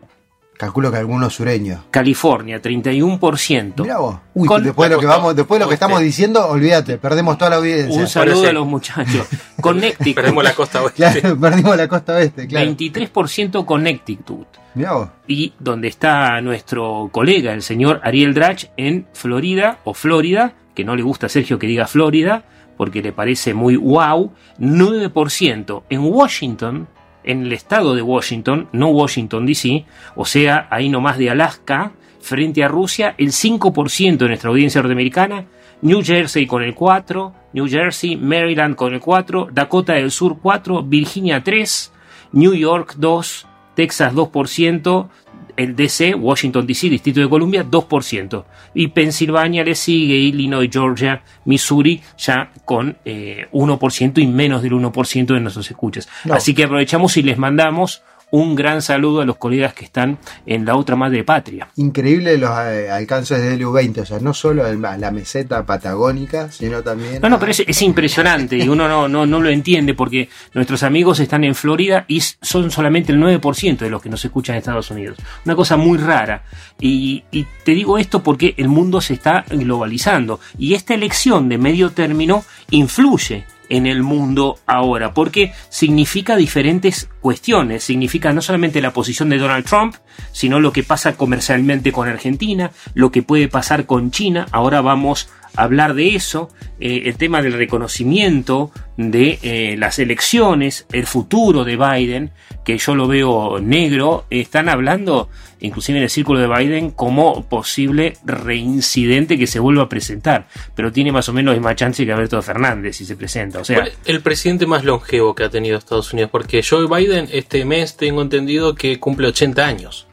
Calculo 0.58 0.92
que 0.92 0.98
algunos 0.98 1.34
sureños. 1.34 1.82
California, 1.90 2.62
31%. 2.62 3.82
Mirá 3.82 3.98
vos. 3.98 4.18
Uy, 4.36 4.48
después 4.62 4.90
de 4.90 4.96
lo 4.96 5.02
que 5.02 5.08
vamos, 5.08 5.36
después 5.36 5.60
de 5.60 5.66
lo 5.66 5.70
que 5.70 5.74
estamos 5.74 6.00
diciendo, 6.00 6.48
olvídate, 6.48 6.98
perdemos 6.98 7.38
toda 7.38 7.52
la 7.52 7.56
audiencia. 7.58 8.00
Un 8.00 8.08
saludo 8.08 8.48
a 8.48 8.54
los 8.54 8.68
muchachos. 8.68 9.28
Connecticut. 9.62 10.16
perdemos 10.16 10.44
la 10.44 10.54
costa 10.54 10.84
oeste. 10.84 11.22
Claro, 11.22 11.40
perdimos 11.40 11.76
la 11.76 11.88
costa 11.88 12.14
oeste, 12.14 12.48
claro. 12.48 12.72
23% 12.72 13.66
Connecticut. 13.66 14.48
Mirá 14.76 14.94
vos. 14.94 15.10
Y 15.28 15.54
donde 15.60 15.88
está 15.88 16.40
nuestro 16.42 17.10
colega, 17.12 17.54
el 17.54 17.64
señor 17.64 18.00
Ariel 18.04 18.34
Drach, 18.34 18.66
en 18.78 19.08
Florida, 19.14 19.80
o 19.84 19.94
Florida, 19.94 20.54
que 20.76 20.84
no 20.84 20.96
le 20.96 21.04
gusta 21.04 21.26
a 21.28 21.30
Sergio 21.30 21.58
que 21.58 21.68
diga 21.68 21.88
Florida, 21.88 22.44
porque 22.78 23.02
le 23.02 23.12
parece 23.12 23.54
muy 23.54 23.76
wow, 23.76 24.32
9%. 24.60 25.84
En 25.90 26.00
Washington, 26.02 26.88
en 27.24 27.44
el 27.44 27.54
estado 27.54 27.96
de 27.96 28.02
Washington, 28.02 28.68
no 28.72 28.90
Washington 28.90 29.46
DC, 29.46 29.86
o 30.16 30.26
sea, 30.26 30.68
ahí 30.70 30.90
nomás 30.90 31.18
de 31.18 31.30
Alaska, 31.30 31.92
frente 32.22 32.64
a 32.64 32.68
Rusia, 32.68 33.16
el 33.18 33.32
5% 33.32 34.18
de 34.18 34.28
nuestra 34.28 34.50
audiencia 34.50 34.82
norteamericana 34.82 35.46
New 35.84 36.02
Jersey 36.02 36.48
con 36.48 36.64
el 36.64 36.74
4, 36.74 37.34
New 37.52 37.68
Jersey, 37.68 38.16
Maryland 38.16 38.78
con 38.78 38.94
el 38.94 39.02
4, 39.02 39.50
Dakota 39.52 39.94
del 39.94 40.12
Sur 40.12 40.38
4, 40.42 40.84
Virginia 40.84 41.44
3, 41.44 41.92
New 42.32 42.54
York 42.54 42.94
2, 42.96 43.48
Texas 43.76 44.14
2%, 44.14 45.10
el 45.56 45.76
DC, 45.76 46.16
Washington 46.16 46.66
DC, 46.66 46.90
Distrito 46.90 47.22
de 47.22 47.30
Columbia, 47.30 47.66
2%. 47.66 48.44
Y 48.74 48.88
Pensilvania 48.88 49.64
le 49.64 49.76
sigue, 49.76 50.16
Illinois, 50.16 50.70
Georgia, 50.72 51.22
Missouri, 51.46 52.02
ya 52.18 52.52
con 52.66 52.98
eh, 53.06 53.48
1% 53.52 54.22
y 54.22 54.28
menos 54.28 54.62
del 54.62 54.74
1% 54.74 55.26
de 55.26 55.40
nuestros 55.40 55.70
escuchas. 55.70 56.10
No. 56.26 56.34
Así 56.34 56.54
que 56.54 56.64
aprovechamos 56.64 57.18
y 57.18 57.24
les 57.24 57.38
mandamos 57.38 58.04
un 58.36 58.56
gran 58.56 58.82
saludo 58.82 59.22
a 59.22 59.26
los 59.26 59.38
colegas 59.38 59.76
que 59.76 59.86
están 59.86 60.18
en 60.48 60.66
la 60.66 60.76
otra 60.76 60.96
madre 60.96 61.24
patria. 61.24 61.68
Increíble 61.76 62.36
los 62.40 62.50
eh, 62.66 62.90
alcances 62.90 63.40
de 63.40 63.60
LU20, 63.60 64.00
o 64.02 64.06
sea, 64.08 64.20
no 64.20 64.34
solo 64.34 64.66
el- 64.66 64.82
la 64.82 65.12
meseta 65.12 65.64
patagónica, 65.68 66.52
sino 66.52 66.82
también. 66.82 67.20
No, 67.22 67.30
no, 67.30 67.38
pero 67.40 67.52
es, 67.52 67.60
es 67.68 67.82
impresionante 67.84 68.58
y 68.58 68.68
uno 68.68 68.88
no, 68.88 69.08
no, 69.08 69.28
no 69.28 69.40
lo 69.40 69.50
entiende 69.50 69.94
porque 69.94 70.30
nuestros 70.56 70.82
amigos 70.82 71.20
están 71.20 71.44
en 71.44 71.54
Florida 71.54 72.06
y 72.08 72.22
son 72.22 72.72
solamente 72.72 73.12
el 73.12 73.20
9% 73.20 73.78
de 73.78 73.90
los 73.92 74.02
que 74.02 74.10
nos 74.10 74.26
escuchan 74.26 74.56
en 74.56 74.60
Estados 74.60 74.90
Unidos. 74.90 75.20
Una 75.46 75.56
cosa 75.56 75.78
muy 75.78 76.00
rara. 76.00 76.44
Y, 76.80 77.24
y 77.32 77.46
te 77.64 77.74
digo 77.74 78.00
esto 78.00 78.24
porque 78.24 78.56
el 78.58 78.68
mundo 78.68 79.00
se 79.00 79.14
está 79.14 79.46
globalizando 79.48 80.40
y 80.58 80.74
esta 80.74 80.96
elección 80.96 81.50
de 81.50 81.60
medio 81.60 81.92
término 81.92 82.44
influye 82.72 83.46
en 83.70 83.88
el 83.88 84.04
mundo 84.04 84.60
ahora, 84.66 85.14
porque 85.14 85.54
significa 85.70 86.36
diferentes 86.36 87.10
cuestiones, 87.22 87.84
significa 87.84 88.34
no 88.34 88.42
solamente 88.42 88.82
la 88.82 88.94
posición 88.94 89.30
de 89.30 89.38
Donald 89.38 89.66
Trump, 89.66 89.96
sino 90.32 90.60
lo 90.60 90.74
que 90.74 90.84
pasa 90.84 91.16
comercialmente 91.16 91.92
con 91.92 92.08
Argentina, 92.08 92.72
lo 92.94 93.12
que 93.12 93.24
puede 93.24 93.48
pasar 93.48 93.86
con 93.86 94.12
China, 94.12 94.48
ahora 94.52 94.82
vamos 94.82 95.30
hablar 95.56 95.94
de 95.94 96.16
eso, 96.16 96.50
eh, 96.80 97.04
el 97.06 97.16
tema 97.16 97.42
del 97.42 97.54
reconocimiento 97.54 98.72
de 98.98 99.40
eh, 99.42 99.76
las 99.78 100.00
elecciones, 100.00 100.86
el 100.92 101.06
futuro 101.06 101.64
de 101.64 101.78
Biden, 101.78 102.32
que 102.64 102.78
yo 102.78 102.96
lo 102.96 103.08
veo 103.08 103.60
negro, 103.60 104.26
están 104.30 104.70
hablando, 104.70 105.30
inclusive 105.60 105.98
en 105.98 106.04
el 106.04 106.10
círculo 106.10 106.40
de 106.40 106.48
Biden, 106.48 106.92
como 106.92 107.44
posible 107.46 108.18
reincidente 108.24 109.38
que 109.38 109.48
se 109.48 109.60
vuelva 109.60 109.84
a 109.84 109.90
presentar, 109.90 110.48
pero 110.76 110.92
tiene 110.92 111.12
más 111.12 111.30
o 111.30 111.34
menos 111.34 111.60
más 111.60 111.76
chance 111.76 112.06
que 112.06 112.12
Alberto 112.12 112.42
Fernández 112.42 112.98
si 112.98 113.06
se 113.06 113.16
presenta, 113.16 113.60
o 113.60 113.66
sea, 113.66 113.78
¿Cuál 113.78 113.88
es 113.90 113.98
el 114.06 114.22
presidente 114.22 114.66
más 114.66 114.84
longevo 114.84 115.36
que 115.36 115.44
ha 115.44 115.50
tenido 115.50 115.78
Estados 115.78 116.14
Unidos, 116.14 116.32
porque 116.32 116.64
Joe 116.68 116.88
Biden 116.88 117.30
este 117.32 117.66
mes 117.66 117.98
tengo 117.98 118.22
entendido 118.22 118.76
que 118.76 119.00
cumple 119.00 119.28
80 119.28 119.66
años. 119.66 120.08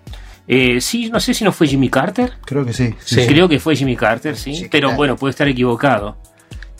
Eh, 0.52 0.80
sí, 0.80 1.08
no 1.10 1.20
sé 1.20 1.32
si 1.32 1.44
no 1.44 1.52
fue 1.52 1.68
Jimmy 1.68 1.88
Carter. 1.88 2.32
Creo 2.44 2.66
que 2.66 2.72
sí. 2.72 2.92
Sí. 3.04 3.24
Creo 3.24 3.48
que 3.48 3.60
fue 3.60 3.76
Jimmy 3.76 3.94
Carter, 3.94 4.36
sí. 4.36 4.52
Sí, 4.56 4.66
pero 4.68 4.88
claro. 4.88 4.96
bueno, 4.96 5.16
puede 5.16 5.30
estar 5.30 5.46
equivocado. 5.46 6.16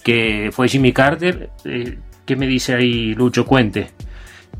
Que 0.02 0.50
fue 0.52 0.68
Jimmy 0.68 0.92
Carter. 0.92 1.50
Eh, 1.64 1.96
¿Qué 2.26 2.34
me 2.34 2.48
dice 2.48 2.74
ahí 2.74 3.14
Lucho 3.14 3.46
Cuente? 3.46 3.92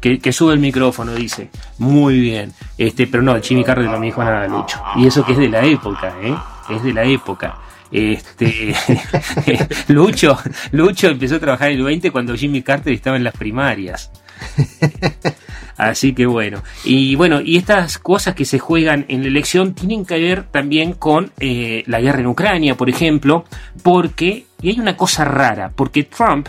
Que, 0.01 0.21
que 0.21 0.33
sube 0.33 0.55
el 0.55 0.61
micrófono, 0.61 1.13
dice. 1.13 1.51
Muy 1.79 2.21
bien. 2.21 2.53
Este, 2.79 3.09
pero 3.09 3.25
no, 3.25 3.41
Jimmy 3.43 3.65
Carter 3.65 3.87
no 3.87 3.99
me 3.99 4.07
dijo 4.07 4.23
nada, 4.23 4.47
Lucho. 4.47 4.81
Y 4.95 5.09
eso 5.09 5.27
que 5.27 5.33
es 5.33 5.39
de 5.39 5.49
la 5.49 5.65
época, 5.65 6.15
¿eh? 6.23 6.37
Es 6.73 6.85
de 6.85 6.93
la 6.93 7.03
época. 7.03 7.59
Este 7.91 8.77
Lucho, 9.89 10.39
Lucho 10.71 11.09
empezó 11.09 11.35
a 11.35 11.41
trabajar 11.41 11.73
en 11.73 11.79
el 11.79 11.83
20 11.83 12.13
cuando 12.13 12.37
Jimmy 12.37 12.63
Carter 12.63 12.93
estaba 12.93 13.17
en 13.17 13.25
las 13.25 13.37
primarias. 13.37 14.13
Así 15.81 16.13
que 16.13 16.27
bueno. 16.27 16.63
Y 16.85 17.15
bueno, 17.15 17.41
y 17.41 17.57
estas 17.57 17.99
cosas 17.99 18.35
que 18.35 18.45
se 18.45 18.59
juegan 18.59 19.07
en 19.09 19.23
la 19.23 19.29
elección 19.29 19.73
tienen 19.75 20.05
que 20.05 20.19
ver 20.19 20.43
también 20.45 20.93
con 20.93 21.33
eh, 21.41 21.85
la 21.87 22.03
guerra 22.03 22.21
en 22.21 22.27
Ucrania, 22.27 22.77
por 22.77 22.91
ejemplo, 22.91 23.47
porque, 23.83 24.45
y 24.61 24.69
hay 24.69 24.79
una 24.79 24.99
cosa 24.99 25.25
rara, 25.25 25.73
porque 25.75 26.05
Trump, 26.05 26.49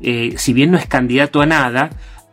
eh, 0.00 0.34
si 0.36 0.52
bien 0.52 0.72
no 0.72 0.78
es 0.78 0.86
candidato 0.86 1.40
a 1.40 1.46
nada, 1.46 1.90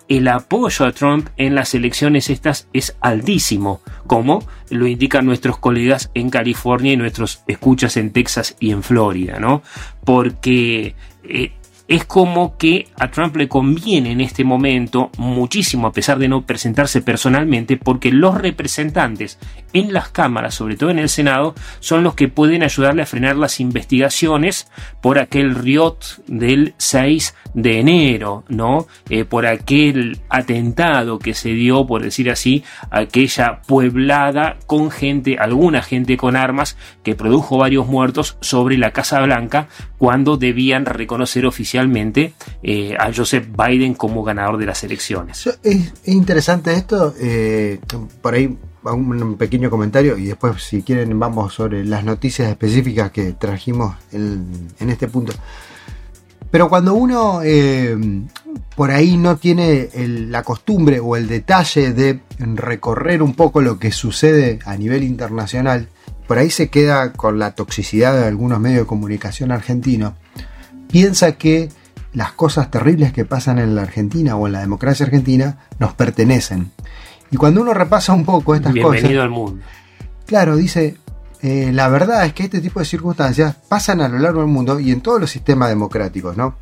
el 0.07 0.27
apoyo 0.27 0.85
a 0.85 0.91
Trump 0.91 1.29
en 1.37 1.53
las 1.53 1.75
elecciones 1.75 2.31
estas 2.31 2.67
es 2.73 2.95
altísimo, 2.99 3.81
como 4.07 4.43
lo 4.71 4.87
indican 4.87 5.27
nuestros 5.27 5.59
colegas 5.59 6.09
en 6.15 6.31
California 6.31 6.93
y 6.93 6.97
nuestros 6.97 7.43
escuchas 7.47 7.95
en 7.95 8.11
Texas 8.11 8.55
y 8.59 8.71
en 8.71 8.81
Florida, 8.81 9.37
¿no? 9.39 9.61
Porque 10.03 10.95
eh, 11.23 11.51
es 11.89 12.05
como 12.05 12.55
que 12.55 12.87
a 12.99 13.09
Trump 13.09 13.35
le 13.35 13.47
conviene 13.47 14.11
en 14.11 14.21
este 14.21 14.43
momento 14.43 15.09
muchísimo, 15.17 15.87
a 15.87 15.91
pesar 15.91 16.19
de 16.19 16.27
no 16.27 16.43
presentarse 16.43 17.01
personalmente, 17.01 17.77
porque 17.77 18.11
los 18.11 18.37
representantes 18.37 19.39
en 19.73 19.91
las 19.91 20.09
cámaras, 20.09 20.53
sobre 20.53 20.77
todo 20.77 20.91
en 20.91 20.99
el 20.99 21.09
Senado, 21.09 21.55
son 21.79 22.03
los 22.03 22.13
que 22.13 22.27
pueden 22.27 22.61
ayudarle 22.61 23.01
a 23.01 23.07
frenar 23.07 23.37
las 23.37 23.59
investigaciones 23.59 24.69
por 25.01 25.17
aquel 25.17 25.55
riot 25.55 25.97
del 26.27 26.75
6 26.77 27.35
de 27.55 27.79
enero, 27.79 28.43
¿no? 28.49 28.85
Eh, 29.09 29.25
por 29.25 29.47
aquel 29.47 30.19
atentado 30.29 31.17
que 31.17 31.33
se 31.33 31.49
dio, 31.49 31.87
por 31.87 32.03
decir 32.03 32.29
así, 32.29 32.63
aquella 32.91 33.61
pueblada 33.65 34.57
con 34.67 34.91
gente, 34.91 35.39
alguna 35.39 35.81
gente 35.81 36.17
con 36.17 36.35
armas, 36.35 36.77
que 37.03 37.15
produjo 37.15 37.57
varios 37.57 37.87
muertos 37.87 38.37
sobre 38.41 38.77
la 38.77 38.91
Casa 38.91 39.21
Blanca 39.21 39.69
cuando 39.97 40.37
debían 40.37 40.85
reconocer 40.85 41.47
oficialmente 41.47 41.78
eh, 42.63 42.95
a 42.99 43.11
Joseph 43.13 43.47
Biden 43.55 43.93
como 43.93 44.23
ganador 44.23 44.57
de 44.57 44.65
las 44.65 44.83
elecciones. 44.83 45.47
Es, 45.63 45.93
es 46.03 46.07
interesante 46.07 46.73
esto, 46.73 47.13
eh, 47.19 47.79
por 48.21 48.33
ahí 48.33 48.57
un, 48.83 49.37
pequeño 49.37 49.69
comentario 49.69 50.17
y 50.17 50.25
después 50.25 50.61
si 50.63 50.81
quieren 50.81 51.17
vamos 51.19 51.53
sobre 51.53 51.83
las 51.85 52.03
noticias 52.03 52.49
específicas 52.49 53.11
que 53.11 53.33
trajimos 53.33 53.95
en, 54.11 54.89
este 54.89 55.07
punto. 55.07 55.33
Pero 56.51 56.67
cuando 56.67 56.95
uno 56.95 57.41
eh, 57.43 57.95
por 58.75 58.91
ahí 58.91 59.17
no 59.17 59.37
tiene 59.37 59.89
la 59.95 60.43
costumbre 60.43 60.99
o 60.99 61.15
el 61.15 61.27
detalle 61.27 61.93
de 61.93 62.21
recorrer 62.39 63.21
un 63.21 63.35
poco 63.35 63.61
lo 63.61 63.77
que 63.77 63.91
sucede 63.91 64.59
a 64.65 64.75
nivel 64.75 65.03
internacional, 65.03 65.89
por 66.27 66.37
ahí 66.37 66.49
se 66.49 66.69
queda 66.69 67.13
con 67.13 67.39
la 67.39 67.55
toxicidad 67.55 68.19
de 68.19 68.27
algunos 68.27 68.59
medios 68.59 68.81
de 68.81 68.87
comunicación 68.87 69.51
argentinos, 69.51 70.13
piensa 70.91 71.33
que 71.33 71.69
las 72.13 72.31
cosas 72.33 72.71
terribles 72.71 73.13
que 73.13 73.25
pasan 73.25 73.59
en 73.59 73.75
la 73.75 73.83
Argentina 73.83 74.35
o 74.35 74.47
en 74.47 74.53
la 74.53 74.61
democracia 74.61 75.05
argentina 75.05 75.59
nos 75.77 75.93
pertenecen. 75.93 76.71
Y 77.31 77.37
cuando 77.37 77.61
uno 77.61 77.73
repasa 77.73 78.13
un 78.13 78.25
poco 78.25 78.55
estas 78.55 78.73
Bienvenido 78.73 79.07
cosas, 79.07 79.23
al 79.23 79.29
mundo. 79.29 79.63
claro, 80.25 80.55
dice, 80.55 80.97
eh, 81.41 81.69
la 81.71 81.87
verdad 81.87 82.25
es 82.25 82.33
que 82.33 82.43
este 82.43 82.59
tipo 82.59 82.79
de 82.79 82.85
circunstancias 82.85 83.55
pasan 83.67 84.01
a 84.01 84.09
lo 84.09 84.17
largo 84.17 84.41
del 84.41 84.49
mundo 84.49 84.79
y 84.79 84.91
en 84.91 85.01
todos 85.01 85.21
los 85.21 85.29
sistemas 85.29 85.69
democráticos, 85.69 86.35
¿no? 86.35 86.57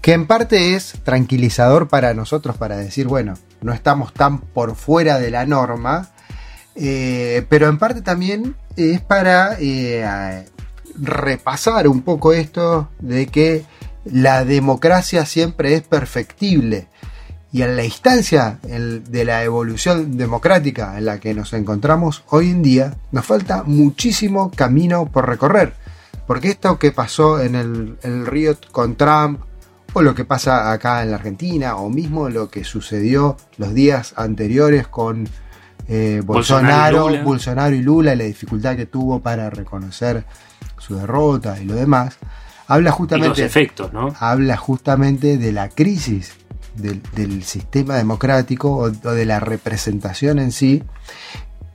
Que 0.00 0.12
en 0.12 0.26
parte 0.26 0.74
es 0.74 0.94
tranquilizador 1.04 1.88
para 1.88 2.12
nosotros 2.14 2.56
para 2.56 2.76
decir, 2.76 3.06
bueno, 3.06 3.34
no 3.62 3.72
estamos 3.72 4.12
tan 4.12 4.38
por 4.40 4.74
fuera 4.74 5.18
de 5.18 5.30
la 5.30 5.46
norma, 5.46 6.08
eh, 6.74 7.46
pero 7.48 7.68
en 7.68 7.78
parte 7.78 8.02
también 8.02 8.56
es 8.76 9.00
para 9.00 9.56
eh, 9.60 10.46
repasar 11.00 11.88
un 11.88 12.02
poco 12.02 12.32
esto 12.32 12.88
de 12.98 13.26
que 13.26 13.64
la 14.04 14.44
democracia 14.44 15.26
siempre 15.26 15.74
es 15.74 15.82
perfectible 15.82 16.88
y 17.50 17.62
en 17.62 17.76
la 17.76 17.84
instancia 17.84 18.58
de 18.62 19.24
la 19.24 19.42
evolución 19.42 20.18
democrática 20.18 20.98
en 20.98 21.06
la 21.06 21.18
que 21.18 21.32
nos 21.32 21.54
encontramos 21.54 22.22
hoy 22.28 22.50
en 22.50 22.62
día, 22.62 22.96
nos 23.10 23.24
falta 23.24 23.62
muchísimo 23.64 24.50
camino 24.54 25.06
por 25.06 25.26
recorrer. 25.26 25.72
Porque 26.26 26.50
esto 26.50 26.78
que 26.78 26.92
pasó 26.92 27.40
en 27.40 27.54
el, 27.54 27.96
el 28.02 28.26
río 28.26 28.54
con 28.70 28.96
Trump, 28.96 29.40
o 29.94 30.02
lo 30.02 30.14
que 30.14 30.26
pasa 30.26 30.70
acá 30.70 31.02
en 31.02 31.10
la 31.10 31.16
Argentina, 31.16 31.76
o 31.76 31.88
mismo 31.88 32.28
lo 32.28 32.50
que 32.50 32.64
sucedió 32.64 33.38
los 33.56 33.72
días 33.72 34.12
anteriores 34.16 34.86
con 34.86 35.26
eh, 35.88 36.20
Bolsonaro 36.22 37.04
Bolsonaro, 37.04 37.08
y 37.08 37.12
Lula. 37.12 37.24
Bolsonaro 37.24 37.74
y 37.74 37.82
Lula 37.82 38.14
y 38.14 38.16
la 38.18 38.24
dificultad 38.24 38.76
que 38.76 38.84
tuvo 38.84 39.20
para 39.20 39.48
reconocer 39.48 40.26
su 40.78 40.96
derrota 40.96 41.60
y 41.60 41.64
lo 41.64 41.74
demás, 41.74 42.16
habla 42.66 42.88
Y 42.88 42.90
los 42.90 42.96
justamente 42.96 43.44
efectos, 43.44 43.92
¿no? 43.92 44.14
habla 44.18 44.56
justamente 44.56 45.38
de 45.38 45.52
la 45.52 45.68
crisis 45.68 46.32
del, 46.74 47.02
del 47.14 47.42
sistema 47.44 47.96
democrático 47.96 48.70
o, 48.76 48.84
o 48.84 48.88
de 48.90 49.24
la 49.24 49.40
representación 49.40 50.38
en 50.38 50.52
sí 50.52 50.82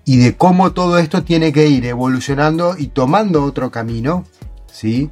y 0.05 0.17
de 0.17 0.35
cómo 0.35 0.73
todo 0.73 0.97
esto 0.97 1.23
tiene 1.23 1.53
que 1.53 1.67
ir 1.67 1.85
evolucionando 1.85 2.75
y 2.77 2.87
tomando 2.87 3.43
otro 3.43 3.71
camino, 3.71 4.25
¿sí? 4.71 5.09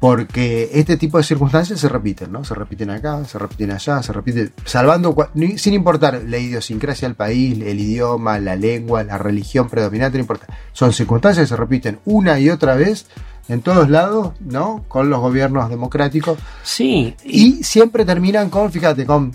Porque 0.00 0.70
este 0.72 0.96
tipo 0.96 1.18
de 1.18 1.24
circunstancias 1.24 1.78
se 1.78 1.88
repiten, 1.88 2.32
¿no? 2.32 2.42
Se 2.42 2.54
repiten 2.54 2.88
acá, 2.88 3.22
se 3.26 3.38
repiten 3.38 3.70
allá, 3.70 4.02
se 4.02 4.14
repiten, 4.14 4.50
salvando, 4.64 5.14
sin 5.56 5.74
importar 5.74 6.22
la 6.26 6.38
idiosincrasia 6.38 7.06
del 7.06 7.16
país, 7.16 7.60
el 7.60 7.78
idioma, 7.78 8.38
la 8.38 8.56
lengua, 8.56 9.04
la 9.04 9.18
religión 9.18 9.68
predominante, 9.68 10.16
no 10.16 10.22
importa. 10.22 10.46
Son 10.72 10.94
circunstancias 10.94 11.44
que 11.44 11.48
se 11.48 11.56
repiten 11.56 12.00
una 12.06 12.40
y 12.40 12.48
otra 12.48 12.76
vez 12.76 13.06
en 13.50 13.60
todos 13.60 13.90
lados, 13.90 14.32
¿no? 14.40 14.84
Con 14.88 15.10
los 15.10 15.20
gobiernos 15.20 15.68
democráticos. 15.68 16.38
Sí. 16.62 17.14
Y 17.22 17.62
siempre 17.62 18.06
terminan 18.06 18.48
con, 18.48 18.72
fíjate, 18.72 19.04
con 19.04 19.32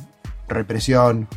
represión, 0.47 1.27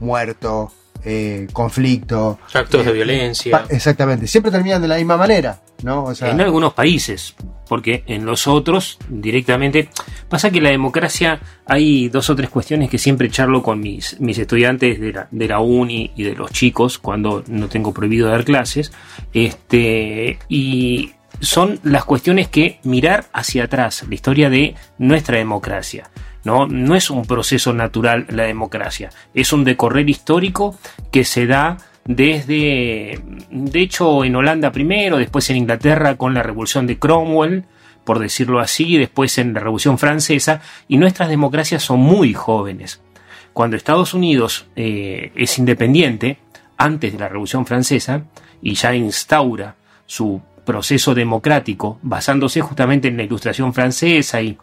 muerto, 0.00 0.72
eh, 1.04 1.46
conflicto. 1.52 2.38
Actos 2.52 2.84
de 2.84 2.90
eh, 2.90 2.94
violencia. 2.94 3.64
exactamente. 3.68 4.26
Siempre 4.26 4.50
terminan 4.50 4.82
de 4.82 4.88
la 4.88 4.96
misma 4.96 5.16
manera, 5.16 5.60
¿no? 5.82 6.04
O 6.04 6.14
sea, 6.14 6.30
en 6.30 6.40
algunos 6.40 6.74
países. 6.74 7.34
Porque 7.68 8.02
en 8.06 8.24
los 8.24 8.46
otros 8.46 8.98
directamente 9.08 9.88
pasa 10.28 10.50
que 10.50 10.60
la 10.60 10.70
democracia 10.70 11.40
hay 11.66 12.08
dos 12.08 12.30
o 12.30 12.36
tres 12.36 12.50
cuestiones 12.50 12.90
que 12.90 12.98
siempre 12.98 13.30
charlo 13.30 13.62
con 13.62 13.80
mis, 13.80 14.20
mis 14.20 14.38
estudiantes 14.38 15.00
de 15.00 15.12
la, 15.12 15.28
de 15.30 15.48
la 15.48 15.60
uni 15.60 16.10
y 16.16 16.24
de 16.24 16.34
los 16.34 16.50
chicos 16.50 16.98
cuando 16.98 17.44
no 17.46 17.68
tengo 17.68 17.92
prohibido 17.92 18.28
dar 18.28 18.44
clases 18.44 18.92
este 19.32 20.38
y 20.48 21.12
son 21.40 21.78
las 21.84 22.04
cuestiones 22.04 22.48
que 22.48 22.80
mirar 22.82 23.26
hacia 23.32 23.64
atrás 23.64 24.04
la 24.08 24.14
historia 24.14 24.50
de 24.50 24.74
nuestra 24.98 25.38
democracia 25.38 26.10
no, 26.44 26.66
no 26.66 26.94
es 26.94 27.10
un 27.10 27.26
proceso 27.26 27.72
natural 27.72 28.26
la 28.30 28.44
democracia, 28.44 29.10
es 29.34 29.52
un 29.52 29.64
decorrer 29.64 30.08
histórico 30.08 30.78
que 31.10 31.24
se 31.24 31.46
da 31.46 31.78
desde, 32.08 33.20
de 33.50 33.80
hecho, 33.80 34.24
en 34.24 34.34
Holanda 34.34 34.72
primero, 34.72 35.18
después 35.18 35.50
en 35.50 35.58
Inglaterra 35.58 36.16
con 36.16 36.32
la 36.32 36.42
revolución 36.42 36.86
de 36.86 36.98
Cromwell, 36.98 37.66
por 38.04 38.18
decirlo 38.18 38.60
así, 38.60 38.96
después 38.96 39.36
en 39.36 39.52
la 39.52 39.60
revolución 39.60 39.98
francesa, 39.98 40.62
y 40.88 40.96
nuestras 40.96 41.28
democracias 41.28 41.82
son 41.82 42.00
muy 42.00 42.32
jóvenes. 42.32 43.02
Cuando 43.52 43.76
Estados 43.76 44.14
Unidos 44.14 44.68
eh, 44.74 45.32
es 45.34 45.58
independiente, 45.58 46.38
antes 46.78 47.12
de 47.12 47.18
la 47.18 47.28
revolución 47.28 47.66
francesa, 47.66 48.22
y 48.62 48.72
ya 48.72 48.94
instaura 48.94 49.76
su 50.06 50.40
proceso 50.64 51.14
democrático, 51.14 51.98
basándose 52.00 52.62
justamente 52.62 53.08
en 53.08 53.18
la 53.18 53.24
ilustración 53.24 53.74
francesa 53.74 54.40
y 54.40 54.56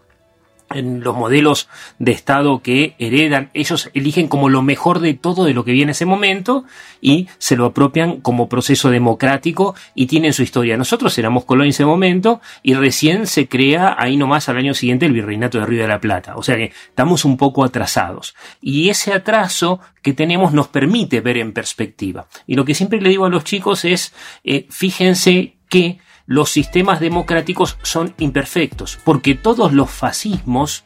en 0.72 1.04
los 1.04 1.16
modelos 1.16 1.70
de 2.00 2.12
Estado 2.12 2.62
que 2.62 2.96
heredan, 3.00 3.50
ellos 3.54 3.90
eligen 3.94 4.28
como 4.28 4.50
lo 4.50 4.62
mejor 4.62 5.00
de 5.00 5.14
todo 5.14 5.46
de 5.46 5.54
lo 5.54 5.64
que 5.64 5.72
viene 5.72 5.86
en 5.86 5.90
ese 5.92 6.06
momento 6.06 6.66
y 7.02 7.28
se 7.38 7.56
lo 7.56 7.66
apropian 7.66 8.22
como 8.22 8.50
proceso 8.50 8.90
democrático 8.90 9.76
y 9.94 10.08
tienen 10.08 10.34
su 10.34 10.44
historia. 10.44 10.78
Nosotros 10.78 11.18
éramos 11.18 11.46
colonia 11.46 11.68
en 11.68 11.70
ese 11.70 11.86
momento 11.86 12.42
y 12.64 12.74
recién 12.74 13.28
se 13.28 13.48
crea 13.48 13.96
ahí 13.98 14.18
nomás 14.18 14.50
al 14.50 14.58
año 14.58 14.74
siguiente 14.74 15.06
el 15.06 15.14
virreinato 15.14 15.60
de 15.60 15.66
Río 15.66 15.82
de 15.84 15.88
la 15.88 16.02
Plata. 16.02 16.36
O 16.36 16.44
sea 16.44 16.56
que 16.56 16.72
estamos 16.90 17.26
un 17.26 17.38
poco 17.38 17.64
atrasados. 17.64 18.36
Y 18.62 18.90
ese 18.90 19.14
atraso 19.14 19.80
que 20.02 20.14
tenemos 20.14 20.54
nos 20.54 20.68
permite 20.68 21.22
ver 21.22 21.38
en 21.38 21.54
perspectiva. 21.54 22.28
Y 22.48 22.56
lo 22.56 22.66
que 22.66 22.76
siempre 22.76 23.02
le 23.02 23.10
digo 23.10 23.26
a 23.26 23.30
los 23.30 23.44
chicos 23.44 23.86
es, 23.86 24.14
eh, 24.44 24.68
fíjense 24.70 25.56
que 25.70 26.00
los 26.26 26.50
sistemas 26.50 27.00
democráticos 27.00 27.78
son 27.84 28.14
imperfectos, 28.18 28.98
porque 29.04 29.36
todos 29.36 29.74
los 29.74 29.90
fascismos 29.90 30.84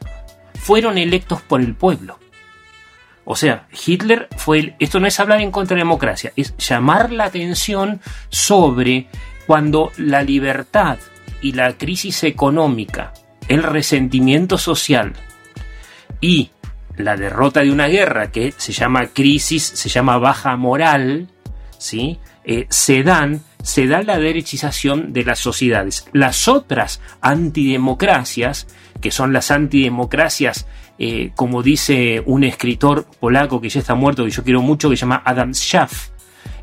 fueron 0.54 0.98
electos 0.98 1.40
por 1.40 1.60
el 1.60 1.74
pueblo. 1.74 2.18
O 3.24 3.36
sea, 3.36 3.68
Hitler 3.86 4.28
fue 4.36 4.58
el, 4.58 4.74
esto 4.78 4.98
no 4.98 5.06
es 5.06 5.20
hablar 5.20 5.40
en 5.40 5.50
contra 5.50 5.74
de 5.74 5.80
la 5.80 5.84
democracia, 5.84 6.32
es 6.36 6.56
llamar 6.56 7.12
la 7.12 7.24
atención 7.24 8.00
sobre 8.28 9.08
cuando 9.46 9.92
la 9.96 10.22
libertad 10.22 10.98
y 11.40 11.52
la 11.52 11.76
crisis 11.76 12.24
económica, 12.24 13.12
el 13.48 13.62
resentimiento 13.62 14.58
social 14.58 15.12
y 16.20 16.50
la 16.96 17.16
derrota 17.16 17.60
de 17.60 17.70
una 17.70 17.86
guerra 17.86 18.30
que 18.30 18.52
se 18.56 18.72
llama 18.72 19.06
crisis, 19.06 19.62
se 19.64 19.88
llama 19.88 20.18
baja 20.18 20.56
moral, 20.56 21.28
¿sí? 21.78 22.18
Eh, 22.44 22.66
se 22.68 23.02
dan 23.02 23.42
se 23.62 23.86
da 23.86 24.02
la 24.02 24.18
derechización 24.18 25.12
de 25.12 25.24
las 25.24 25.38
sociedades. 25.38 26.06
Las 26.12 26.48
otras 26.48 27.00
antidemocracias, 27.20 28.66
que 29.00 29.10
son 29.10 29.32
las 29.32 29.50
antidemocracias, 29.50 30.66
eh, 30.98 31.32
como 31.34 31.62
dice 31.62 32.22
un 32.26 32.44
escritor 32.44 33.06
polaco 33.18 33.60
que 33.60 33.68
ya 33.68 33.80
está 33.80 33.94
muerto, 33.94 34.24
que 34.24 34.30
yo 34.30 34.44
quiero 34.44 34.62
mucho, 34.62 34.90
que 34.90 34.96
se 34.96 35.02
llama 35.02 35.22
Adam 35.24 35.52
Schaff. 35.52 36.10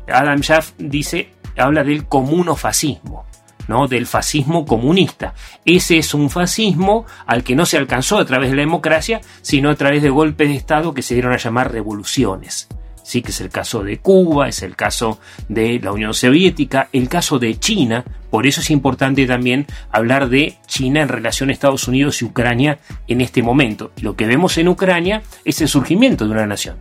Adam 0.06 0.40
Schaff 0.40 0.72
dice, 0.78 1.30
habla 1.56 1.84
del 1.84 2.06
comunofascismo. 2.06 3.26
¿no? 3.66 3.86
del 3.86 4.06
fascismo 4.06 4.64
comunista. 4.64 5.34
Ese 5.66 5.98
es 5.98 6.14
un 6.14 6.30
fascismo 6.30 7.04
al 7.26 7.44
que 7.44 7.54
no 7.54 7.66
se 7.66 7.76
alcanzó 7.76 8.16
a 8.16 8.24
través 8.24 8.48
de 8.48 8.56
la 8.56 8.62
democracia, 8.62 9.20
sino 9.42 9.68
a 9.68 9.74
través 9.74 10.02
de 10.02 10.08
golpes 10.08 10.48
de 10.48 10.54
Estado 10.54 10.94
que 10.94 11.02
se 11.02 11.12
dieron 11.12 11.34
a 11.34 11.36
llamar 11.36 11.70
revoluciones 11.70 12.68
sí 13.08 13.22
que 13.22 13.30
es 13.30 13.40
el 13.40 13.48
caso 13.48 13.82
de 13.82 13.98
Cuba, 14.00 14.48
es 14.48 14.62
el 14.62 14.76
caso 14.76 15.18
de 15.48 15.80
la 15.80 15.92
Unión 15.92 16.12
Soviética, 16.12 16.90
el 16.92 17.08
caso 17.08 17.38
de 17.38 17.58
China, 17.58 18.04
por 18.28 18.46
eso 18.46 18.60
es 18.60 18.70
importante 18.70 19.26
también 19.26 19.66
hablar 19.90 20.28
de 20.28 20.58
China 20.66 21.00
en 21.00 21.08
relación 21.08 21.48
a 21.48 21.52
Estados 21.52 21.88
Unidos 21.88 22.20
y 22.20 22.26
Ucrania 22.26 22.80
en 23.06 23.22
este 23.22 23.42
momento. 23.42 23.92
Lo 24.02 24.14
que 24.14 24.26
vemos 24.26 24.58
en 24.58 24.68
Ucrania 24.68 25.22
es 25.46 25.58
el 25.62 25.68
surgimiento 25.68 26.26
de 26.26 26.32
una 26.32 26.46
nación. 26.46 26.76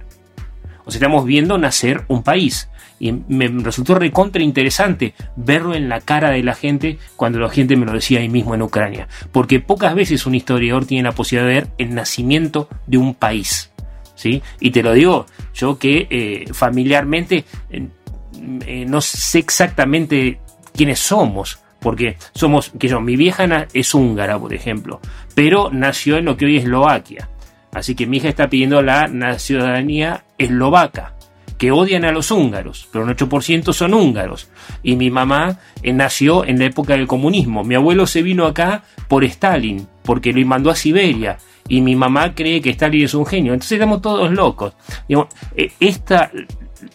O 0.84 0.92
sea, 0.92 1.00
estamos 1.00 1.26
viendo 1.26 1.58
nacer 1.58 2.04
un 2.10 2.24
país. 2.24 2.70
Y 3.00 3.14
me 3.14 3.48
resultó 3.48 3.96
recontra 3.96 4.44
interesante 4.44 5.14
verlo 5.38 5.76
en 5.76 5.88
la 5.88 6.02
cara 6.02 6.32
de 6.32 6.44
la 6.44 6.56
gente 6.56 6.98
cuando 7.16 7.40
la 7.40 7.50
gente 7.50 7.78
me 7.78 7.86
lo 7.86 7.94
decía 7.94 8.20
ahí 8.20 8.28
mismo 8.28 8.54
en 8.54 8.64
Ucrania. 8.64 9.08
Porque 9.32 9.62
pocas 9.62 9.96
veces 9.96 10.26
un 10.26 10.36
historiador 10.36 10.86
tiene 10.86 11.04
la 11.04 11.16
posibilidad 11.16 11.48
de 11.48 11.54
ver 11.54 11.68
el 11.78 11.96
nacimiento 11.96 12.68
de 12.86 12.98
un 12.98 13.16
país. 13.16 13.72
¿Sí? 14.18 14.42
Y 14.60 14.72
te 14.72 14.84
lo 14.84 14.92
digo, 14.92 15.26
yo 15.54 15.80
que 15.80 16.08
eh, 16.10 16.46
familiarmente 16.52 17.46
eh, 17.70 18.86
no 18.86 19.00
sé 19.00 19.40
exactamente 19.40 20.42
quiénes 20.76 21.00
somos, 21.00 21.60
porque 21.80 22.18
somos, 22.34 22.72
que 22.78 22.90
yo, 22.90 23.00
mi 23.00 23.16
vieja 23.16 23.68
es 23.74 23.94
húngara, 23.94 24.38
por 24.38 24.54
ejemplo, 24.54 25.00
pero 25.34 25.70
nació 25.72 26.18
en 26.18 26.26
lo 26.26 26.36
que 26.36 26.46
hoy 26.46 26.58
es 26.58 26.64
Eslovaquia. 26.64 27.30
Así 27.72 27.96
que 27.96 28.08
mi 28.08 28.18
hija 28.18 28.30
está 28.30 28.50
pidiendo 28.50 28.82
la 28.82 29.38
ciudadanía 29.38 30.24
eslovaca, 30.38 31.17
que 31.58 31.72
odian 31.72 32.06
a 32.06 32.12
los 32.12 32.32
húngaros, 32.32 32.88
pero 32.92 33.06
un 33.06 33.16
8% 33.16 33.74
son 33.74 33.94
húngaros. 33.94 34.50
Y 34.84 34.96
mi 34.96 35.10
mamá 35.10 35.60
eh, 35.82 35.94
nació 35.94 36.46
en 36.46 36.60
la 36.60 36.66
época 36.66 36.94
del 36.94 37.08
comunismo. 37.08 37.64
Mi 37.64 37.76
abuelo 37.76 38.06
se 38.06 38.22
vino 38.22 38.46
acá 38.46 38.84
por 39.08 39.24
Stalin, 39.24 39.88
porque 40.04 40.34
lo 40.34 40.46
mandó 40.46 40.70
a 40.70 40.76
Siberia 40.76 41.38
y 41.68 41.82
mi 41.82 41.96
mamá 41.96 42.34
cree 42.34 42.62
que 42.62 42.70
Stalin 42.72 43.06
es 43.06 43.14
un 43.14 43.26
genio. 43.26 43.54
Entonces 43.54 43.74
estamos 43.74 44.02
todos 44.02 44.32
locos. 44.32 44.74
Eh, 45.10 45.72
esta, 45.80 46.32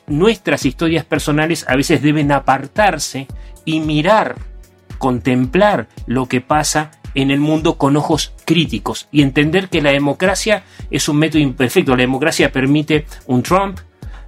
nuestras 0.06 0.64
historias 0.64 1.04
personales 1.04 1.66
a 1.68 1.76
veces 1.76 2.02
deben 2.02 2.32
apartarse 2.32 3.26
y 3.64 3.80
mirar, 3.80 4.36
contemplar 4.98 5.88
lo 6.06 6.26
que 6.26 6.40
pasa 6.40 6.90
en 7.14 7.30
el 7.30 7.40
mundo 7.40 7.76
con 7.76 7.96
ojos 7.96 8.32
críticos 8.44 9.08
y 9.12 9.22
entender 9.22 9.68
que 9.68 9.82
la 9.82 9.90
democracia 9.90 10.64
es 10.90 11.08
un 11.08 11.18
método 11.18 11.42
imperfecto. 11.42 11.92
La 11.92 12.02
democracia 12.02 12.50
permite 12.50 13.06
un 13.26 13.42
Trump, 13.42 13.78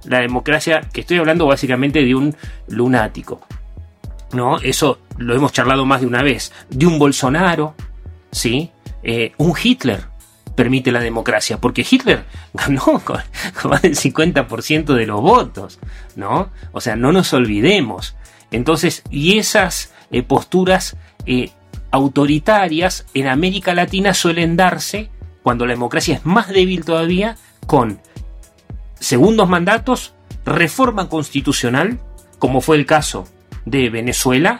la 0.07 0.19
democracia, 0.19 0.81
que 0.93 1.01
estoy 1.01 1.17
hablando 1.17 1.45
básicamente 1.47 2.03
de 2.03 2.15
un 2.15 2.35
lunático. 2.67 3.41
¿No? 4.33 4.59
Eso 4.59 4.99
lo 5.17 5.35
hemos 5.35 5.53
charlado 5.53 5.85
más 5.85 6.01
de 6.01 6.07
una 6.07 6.23
vez. 6.23 6.51
De 6.69 6.85
un 6.85 6.99
Bolsonaro, 6.99 7.75
¿sí? 8.31 8.71
Eh, 9.03 9.33
un 9.37 9.53
Hitler, 9.61 10.05
permite 10.55 10.91
la 10.91 10.99
democracia, 10.99 11.59
porque 11.59 11.85
Hitler 11.89 12.25
ganó 12.53 13.01
con, 13.03 13.19
más 13.69 13.81
del 13.81 13.95
50% 13.95 14.93
de 14.93 15.05
los 15.05 15.21
votos, 15.21 15.79
¿no? 16.15 16.49
O 16.71 16.81
sea, 16.81 16.95
no 16.95 17.11
nos 17.11 17.33
olvidemos. 17.33 18.15
Entonces, 18.51 19.03
y 19.09 19.37
esas 19.37 19.93
eh, 20.11 20.23
posturas 20.23 20.97
eh, 21.25 21.51
autoritarias 21.91 23.05
en 23.13 23.27
América 23.27 23.73
Latina 23.73 24.13
suelen 24.13 24.57
darse 24.57 25.09
cuando 25.43 25.65
la 25.65 25.73
democracia 25.73 26.15
es 26.15 26.25
más 26.25 26.47
débil 26.49 26.83
todavía 26.83 27.37
con 27.67 27.99
segundos 29.05 29.47
mandatos, 29.47 30.15
reforma 30.45 31.09
constitucional, 31.09 31.99
como 32.39 32.59
fue 32.59 32.75
el 32.77 32.87
caso 32.87 33.27
de 33.63 33.91
Venezuela, 33.91 34.57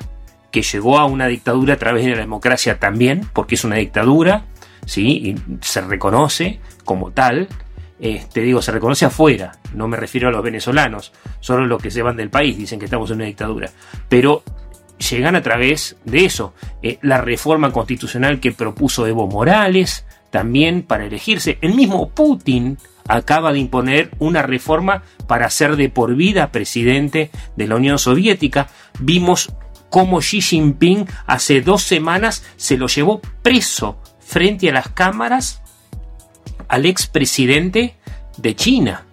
que 0.51 0.61
llegó 0.61 0.99
a 0.99 1.05
una 1.05 1.25
dictadura 1.25 1.73
a 1.73 1.77
través 1.77 2.05
de 2.05 2.11
la 2.11 2.19
democracia 2.19 2.77
también, 2.77 3.27
porque 3.33 3.55
es 3.55 3.63
una 3.63 3.77
dictadura, 3.77 4.45
¿sí? 4.85 5.07
Y 5.07 5.35
se 5.65 5.81
reconoce 5.81 6.59
como 6.83 7.09
tal. 7.09 7.47
Te 7.99 8.41
digo, 8.41 8.61
se 8.61 8.71
reconoce 8.71 9.05
afuera, 9.05 9.53
no 9.73 9.87
me 9.87 9.97
refiero 9.97 10.27
a 10.27 10.31
los 10.31 10.43
venezolanos, 10.43 11.11
solo 11.39 11.65
los 11.65 11.81
que 11.81 11.89
se 11.89 12.03
van 12.03 12.15
del 12.15 12.29
país 12.29 12.55
dicen 12.55 12.77
que 12.77 12.85
estamos 12.85 13.09
en 13.09 13.15
una 13.15 13.25
dictadura. 13.25 13.71
Pero 14.09 14.43
llegan 15.09 15.35
a 15.35 15.41
través 15.41 15.97
de 16.05 16.25
eso. 16.25 16.53
Eh, 16.83 16.99
la 17.01 17.19
reforma 17.19 17.71
constitucional 17.71 18.39
que 18.39 18.51
propuso 18.51 19.07
Evo 19.07 19.27
Morales, 19.27 20.05
también 20.35 20.81
para 20.81 21.05
elegirse. 21.05 21.57
El 21.61 21.75
mismo 21.75 22.09
Putin 22.09 22.77
acaba 23.07 23.53
de 23.53 23.59
imponer 23.59 24.11
una 24.19 24.41
reforma 24.41 25.03
para 25.27 25.49
ser 25.49 25.77
de 25.77 25.87
por 25.87 26.13
vida 26.13 26.51
presidente 26.51 27.31
de 27.55 27.67
la 27.69 27.77
Unión 27.77 27.97
Soviética. 27.97 28.67
Vimos 28.99 29.53
cómo 29.89 30.19
Xi 30.19 30.41
Jinping 30.41 31.07
hace 31.25 31.61
dos 31.61 31.83
semanas 31.83 32.43
se 32.57 32.75
lo 32.75 32.87
llevó 32.87 33.21
preso 33.43 33.97
frente 34.19 34.69
a 34.69 34.73
las 34.73 34.89
cámaras 34.89 35.61
al 36.67 36.85
expresidente 36.85 37.95
de 38.35 38.55
China. 38.57 39.05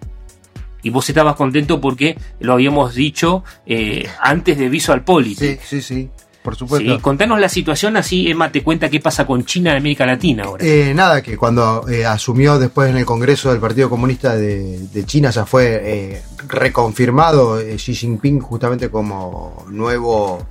Y 0.81 0.89
vos 0.89 1.07
estabas 1.07 1.37
contento 1.37 1.79
porque 1.79 2.17
lo 2.41 2.51
habíamos 2.51 2.95
dicho 2.95 3.45
eh, 3.65 4.09
antes 4.19 4.57
de 4.57 4.67
Visual 4.67 5.05
Politics. 5.05 5.63
Sí, 5.63 5.81
sí, 5.81 5.81
sí. 5.81 6.09
Por 6.43 6.55
supuesto. 6.55 7.01
contanos 7.01 7.39
la 7.39 7.49
situación 7.49 7.97
así, 7.97 8.29
Emma, 8.29 8.51
te 8.51 8.61
cuenta 8.61 8.89
qué 8.89 8.99
pasa 8.99 9.25
con 9.25 9.45
China 9.45 9.71
en 9.71 9.77
América 9.77 10.05
Latina 10.05 10.43
ahora. 10.43 10.63
Eh, 10.63 10.93
nada, 10.93 11.21
que 11.21 11.37
cuando 11.37 11.87
eh, 11.87 12.05
asumió 12.05 12.59
después 12.59 12.89
en 12.89 12.97
el 12.97 13.05
Congreso 13.05 13.51
del 13.51 13.61
Partido 13.61 13.89
Comunista 13.89 14.35
de, 14.35 14.79
de 14.79 15.05
China 15.05 15.29
ya 15.29 15.45
fue 15.45 16.21
reconfirmado 16.47 17.59
Xi 17.59 17.95
Jinping 17.95 18.39
justamente 18.39 18.89
como 18.89 19.65
nuevo 19.69 20.45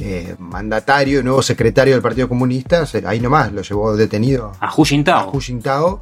eh, 0.00 0.36
mandatario, 0.38 1.24
nuevo 1.24 1.42
secretario 1.42 1.94
del 1.94 2.02
Partido 2.02 2.28
Comunista, 2.28 2.84
ahí 3.04 3.18
nomás 3.18 3.52
lo 3.52 3.62
llevó 3.62 3.96
detenido 3.96 4.52
A 4.60 4.72
Hu 4.72 4.84
Jintao. 4.84 5.28
a 5.28 5.32
Hu 5.32 5.40
Jintao. 5.40 6.00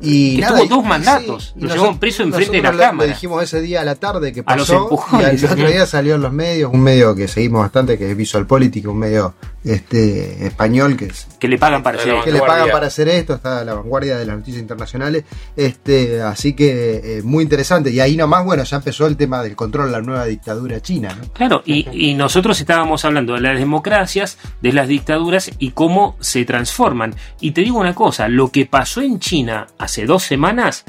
Y 0.00 0.36
Que 0.36 0.42
nada, 0.42 0.58
tuvo 0.58 0.76
dos 0.76 0.84
mandatos, 0.84 1.54
y 1.56 1.60
lo 1.60 1.66
nosotros- 1.68 1.72
llevaron 1.74 1.98
preso 1.98 2.22
enfrente 2.24 2.56
de 2.56 2.62
la 2.62 2.72
lo- 2.72 2.78
cámara. 2.78 3.06
Lo 3.08 3.14
dijimos 3.14 3.42
ese 3.42 3.60
día 3.60 3.80
a 3.80 3.84
la 3.84 3.94
tarde 3.94 4.32
que 4.32 4.42
A 4.44 4.56
los 4.56 4.68
pasó. 4.68 4.82
empujones, 4.82 5.42
y 5.42 5.46
al 5.46 5.52
otro 5.52 5.68
día 5.68 5.86
salió 5.86 6.14
en 6.16 6.22
los 6.22 6.32
medios, 6.32 6.70
un 6.72 6.80
medio 6.80 7.14
que 7.14 7.28
seguimos 7.28 7.62
bastante, 7.62 7.96
que 7.96 8.10
es 8.10 8.16
Visual 8.16 8.46
Politics, 8.46 8.86
un 8.86 8.98
medio 8.98 9.34
este 9.64 10.46
español 10.46 10.94
que 10.94 11.06
es 11.06 11.26
Que 11.38 11.48
le 11.48 11.56
pagan 11.56 11.82
para 11.82 11.98
hacer 11.98 12.14
que 12.22 12.30
le 12.32 12.40
pagan 12.40 12.68
para 12.70 12.86
hacer 12.88 13.08
esto, 13.08 13.34
está 13.34 13.60
a 13.60 13.64
la 13.64 13.72
vanguardia 13.72 14.18
de 14.18 14.26
las 14.26 14.36
noticias 14.36 14.60
internacionales, 14.60 15.24
este, 15.56 16.20
así 16.20 16.52
que 16.54 17.18
eh, 17.18 17.22
muy 17.22 17.42
interesante. 17.42 17.90
Y 17.90 18.00
ahí 18.00 18.14
nomás, 18.16 18.44
bueno, 18.44 18.62
ya 18.64 18.76
empezó 18.76 19.06
el 19.06 19.16
tema 19.16 19.42
del 19.42 19.56
control 19.56 19.86
de 19.86 19.92
la 19.92 20.00
nueva 20.02 20.26
dictadura 20.26 20.80
china, 20.82 21.16
¿no? 21.18 21.32
Claro, 21.32 21.62
y, 21.64 21.88
y 21.92 22.12
nosotros 22.14 22.60
estábamos 22.60 23.04
hablando 23.06 23.34
de 23.34 23.40
las 23.40 23.58
democracias, 23.58 24.36
de 24.60 24.72
las 24.74 24.86
dictaduras 24.86 25.50
y 25.58 25.70
cómo 25.70 26.16
se 26.20 26.44
transforman. 26.44 27.14
Y 27.40 27.52
te 27.52 27.62
digo 27.62 27.78
una 27.78 27.94
cosa, 27.94 28.28
lo 28.28 28.50
que 28.50 28.66
pasó 28.66 29.00
en 29.00 29.18
China 29.18 29.66
hace 29.84 30.06
dos 30.06 30.22
semanas 30.22 30.84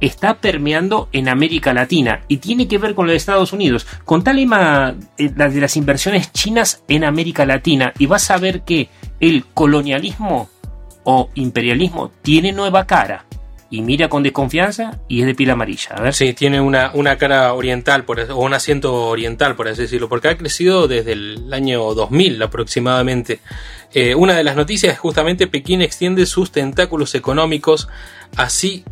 está 0.00 0.34
permeando 0.34 1.08
en 1.12 1.28
América 1.28 1.72
Latina 1.72 2.22
y 2.28 2.38
tiene 2.38 2.68
que 2.68 2.78
ver 2.78 2.94
con 2.94 3.06
lo 3.06 3.12
de 3.12 3.16
Estados 3.16 3.52
Unidos. 3.52 3.86
Con 4.04 4.22
tal 4.22 4.36
lema 4.36 4.94
eh, 5.16 5.28
de 5.28 5.60
las 5.60 5.76
inversiones 5.76 6.32
chinas 6.32 6.82
en 6.88 7.04
América 7.04 7.46
Latina 7.46 7.92
y 7.98 8.06
vas 8.06 8.30
a 8.30 8.38
ver 8.38 8.62
que 8.62 8.88
el 9.20 9.44
colonialismo 9.46 10.48
o 11.04 11.30
imperialismo 11.34 12.10
tiene 12.22 12.52
nueva 12.52 12.86
cara 12.86 13.24
y 13.74 13.82
mira 13.82 14.08
con 14.08 14.22
desconfianza 14.22 15.00
y 15.08 15.22
es 15.22 15.26
de 15.26 15.34
piel 15.34 15.50
amarilla. 15.50 15.96
A 15.96 16.00
ver 16.00 16.14
Sí, 16.14 16.32
tiene 16.32 16.60
una, 16.60 16.92
una 16.94 17.18
cara 17.18 17.52
oriental, 17.54 18.04
o 18.06 18.44
un 18.44 18.54
asiento 18.54 19.08
oriental, 19.08 19.56
por 19.56 19.66
así 19.66 19.82
decirlo, 19.82 20.08
porque 20.08 20.28
ha 20.28 20.36
crecido 20.36 20.86
desde 20.86 21.12
el 21.12 21.52
año 21.52 21.92
2000 21.92 22.40
aproximadamente. 22.40 23.40
Eh, 23.92 24.14
una 24.14 24.34
de 24.34 24.44
las 24.44 24.54
noticias 24.54 24.92
es 24.92 24.98
justamente 25.00 25.48
Pekín 25.48 25.82
extiende 25.82 26.24
sus 26.26 26.52
tentáculos 26.52 27.16
económicos, 27.16 27.88
así 28.36 28.84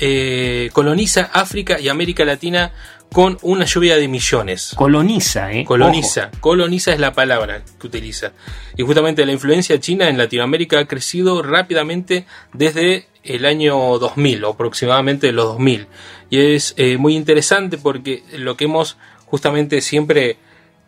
eh, 0.00 0.70
coloniza 0.72 1.30
África 1.32 1.78
y 1.78 1.88
América 1.88 2.24
Latina 2.24 2.72
con 3.14 3.38
una 3.42 3.64
lluvia 3.64 3.96
de 3.96 4.08
millones. 4.08 4.72
coloniza, 4.74 5.52
¿eh? 5.52 5.64
Coloniza, 5.64 6.32
coloniza 6.40 6.92
es 6.92 6.98
la 6.98 7.12
palabra 7.12 7.62
que 7.78 7.86
utiliza. 7.86 8.32
Y 8.76 8.82
justamente 8.82 9.24
la 9.24 9.30
influencia 9.30 9.78
china 9.78 10.08
en 10.08 10.18
Latinoamérica 10.18 10.80
ha 10.80 10.86
crecido 10.86 11.40
rápidamente 11.40 12.26
desde 12.52 13.06
el 13.22 13.46
año 13.46 13.76
2000, 14.00 14.44
o 14.44 14.50
aproximadamente 14.50 15.30
los 15.30 15.44
2000. 15.44 15.86
Y 16.28 16.54
es 16.56 16.74
eh, 16.76 16.96
muy 16.96 17.14
interesante 17.14 17.78
porque 17.78 18.24
lo 18.32 18.56
que 18.56 18.64
hemos 18.64 18.96
justamente 19.26 19.80
siempre 19.80 20.36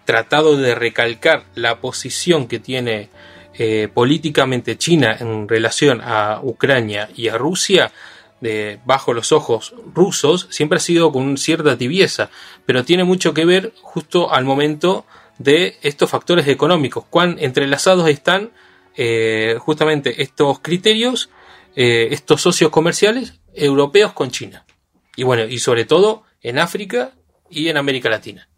tratado 0.04 0.56
de 0.56 0.74
recalcar, 0.74 1.44
la 1.54 1.78
posición 1.78 2.48
que 2.48 2.58
tiene 2.58 3.08
eh, 3.54 3.88
políticamente 3.94 4.76
China 4.76 5.16
en 5.20 5.46
relación 5.48 6.00
a 6.02 6.40
Ucrania 6.42 7.08
y 7.14 7.28
a 7.28 7.38
Rusia, 7.38 7.92
de, 8.40 8.80
bajo 8.84 9.12
los 9.12 9.32
ojos 9.32 9.74
rusos, 9.94 10.48
siempre 10.50 10.76
ha 10.76 10.80
sido 10.80 11.12
con 11.12 11.36
cierta 11.36 11.76
tibieza, 11.76 12.30
pero 12.64 12.84
tiene 12.84 13.04
mucho 13.04 13.34
que 13.34 13.44
ver 13.44 13.72
justo 13.82 14.32
al 14.32 14.44
momento 14.44 15.06
de 15.38 15.76
estos 15.82 16.10
factores 16.10 16.48
económicos, 16.48 17.04
cuán 17.08 17.36
entrelazados 17.38 18.08
están 18.08 18.50
eh, 18.96 19.56
justamente 19.60 20.22
estos 20.22 20.60
criterios, 20.60 21.30
eh, 21.74 22.08
estos 22.10 22.40
socios 22.40 22.70
comerciales 22.70 23.34
europeos 23.54 24.12
con 24.12 24.30
China. 24.30 24.64
Y 25.16 25.24
bueno, 25.24 25.44
y 25.44 25.58
sobre 25.58 25.84
todo 25.84 26.24
en 26.42 26.58
África 26.58 27.12
y 27.50 27.68
en 27.68 27.76
América 27.76 28.08
Latina. 28.08 28.48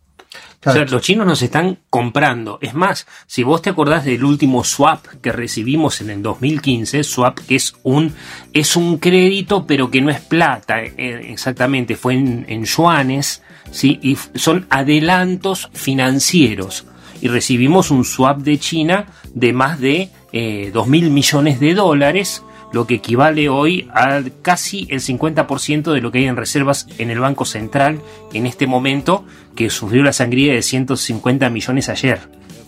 O 0.65 0.73
sea, 0.73 0.85
los 0.85 1.03
chinos 1.03 1.27
nos 1.27 1.41
están 1.43 1.79
comprando. 1.89 2.59
Es 2.61 2.75
más, 2.75 3.07
si 3.27 3.45
vos 3.45 3.63
te 3.63 3.71
acordás 3.71 4.05
del 4.05 4.25
último 4.25 4.65
swap 4.65 5.07
que 5.23 5.31
recibimos 5.31 6.01
en 6.01 6.11
el 6.11 6.23
2015, 6.23 7.05
swap 7.05 7.39
que 7.39 7.55
es 7.55 7.75
un, 7.85 8.13
es 8.53 8.75
un 8.75 8.99
crédito, 8.99 9.67
pero 9.67 9.91
que 9.91 10.01
no 10.01 10.11
es 10.11 10.21
plata, 10.21 10.83
eh, 10.83 11.29
exactamente, 11.31 11.95
fue 11.95 12.15
en, 12.15 12.45
en 12.49 12.65
yuanes, 12.65 13.43
¿sí? 13.71 14.01
y 14.03 14.17
son 14.39 14.67
adelantos 14.69 15.71
financieros. 15.73 16.87
Y 17.21 17.29
recibimos 17.29 17.91
un 17.91 18.05
swap 18.05 18.39
de 18.39 18.59
China 18.59 19.07
de 19.35 19.53
más 19.53 19.81
de 19.81 20.11
eh, 20.33 20.71
2 20.73 20.87
mil 20.89 21.11
millones 21.11 21.61
de 21.61 21.75
dólares, 21.75 22.43
lo 22.73 22.87
que 22.87 22.97
equivale 22.97 23.49
hoy 23.49 23.89
a 23.95 24.23
casi 24.43 24.87
el 24.91 25.01
50% 25.01 25.93
de 25.93 26.01
lo 26.01 26.13
que 26.13 26.19
hay 26.19 26.25
en 26.27 26.37
reservas 26.37 26.87
en 26.99 27.11
el 27.11 27.21
Banco 27.21 27.45
Central 27.45 28.01
en 28.33 28.47
este 28.47 28.67
momento, 28.67 29.25
que 29.55 29.71
sufrió 29.71 30.03
la 30.03 30.13
sangría 30.13 30.53
de 30.53 30.63
150 30.63 31.49
millones 31.51 31.89
ayer. 31.89 32.21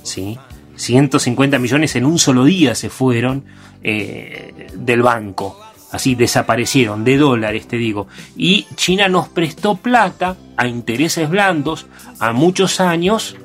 ¿sí? 0.02 0.38
150 0.76 1.58
millones 1.58 1.96
en 1.96 2.06
un 2.06 2.18
solo 2.18 2.44
día 2.44 2.74
se 2.74 2.88
fueron 2.88 3.44
eh, 3.82 4.68
del 4.74 5.02
banco. 5.02 5.60
Así 5.92 6.14
desaparecieron, 6.14 7.04
de 7.04 7.16
dólares 7.16 7.66
te 7.66 7.76
digo. 7.76 8.06
Y 8.36 8.66
China 8.76 9.08
nos 9.08 9.28
prestó 9.28 9.76
plata 9.76 10.36
a 10.56 10.68
intereses 10.68 11.28
blandos 11.28 11.86
a 12.20 12.32
muchos 12.32 12.80
años 12.80 13.36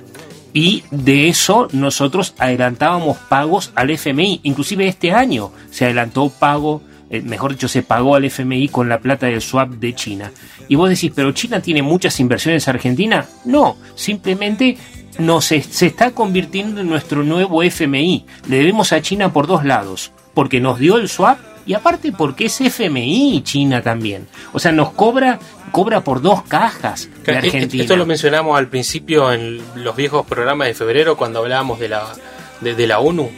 y 0.55 0.83
de 0.89 1.27
eso 1.27 1.67
nosotros 1.73 2.33
adelantábamos 2.39 3.17
pagos 3.17 3.73
al 3.75 3.89
FMI. 3.89 4.39
Inclusive 4.43 4.87
este 4.87 5.11
año 5.11 5.51
se 5.69 5.83
adelantó 5.83 6.29
pago, 6.29 6.81
eh, 7.09 7.21
mejor 7.21 7.51
dicho, 7.51 7.67
se 7.67 7.83
pagó 7.83 8.15
al 8.15 8.23
FMI 8.23 8.69
con 8.69 8.87
la 8.87 9.01
plata 9.01 9.25
del 9.25 9.41
swap 9.41 9.71
de 9.71 9.93
China. 9.93 10.31
Y 10.69 10.75
vos 10.75 10.89
decís, 10.89 11.11
pero 11.13 11.33
China 11.33 11.59
tiene 11.59 11.81
muchas 11.81 12.21
inversiones 12.21 12.65
en 12.65 12.73
Argentina. 12.73 13.25
No, 13.43 13.75
simplemente 13.95 14.77
nos, 15.19 15.43
se 15.43 15.57
está 15.57 16.11
convirtiendo 16.11 16.79
en 16.79 16.87
nuestro 16.87 17.23
nuevo 17.23 17.61
FMI. 17.61 18.25
Le 18.47 18.57
debemos 18.59 18.93
a 18.93 19.01
China 19.01 19.33
por 19.33 19.47
dos 19.47 19.65
lados. 19.65 20.13
Porque 20.33 20.61
nos 20.61 20.79
dio 20.79 20.95
el 20.95 21.09
swap 21.09 21.37
y 21.65 21.73
aparte 21.73 22.11
porque 22.11 22.45
es 22.45 22.61
FMI 22.61 23.41
China 23.43 23.81
también. 23.81 24.27
O 24.53 24.59
sea, 24.59 24.71
nos 24.71 24.91
cobra 24.91 25.39
cobra 25.71 26.01
por 26.01 26.21
dos 26.21 26.43
cajas 26.43 27.09
de 27.25 27.33
Eh, 27.33 27.37
Argentina. 27.37 27.83
Esto 27.83 27.97
lo 27.97 28.05
mencionamos 28.05 28.57
al 28.57 28.67
principio 28.69 29.33
en 29.33 29.61
los 29.75 29.95
viejos 29.95 30.25
programas 30.25 30.67
de 30.67 30.73
febrero 30.73 31.17
cuando 31.17 31.39
hablábamos 31.39 31.79
de 31.79 31.89
la, 31.89 32.05
de, 32.61 32.75
de 32.75 32.87
la 32.87 32.99
ONU 32.99 33.29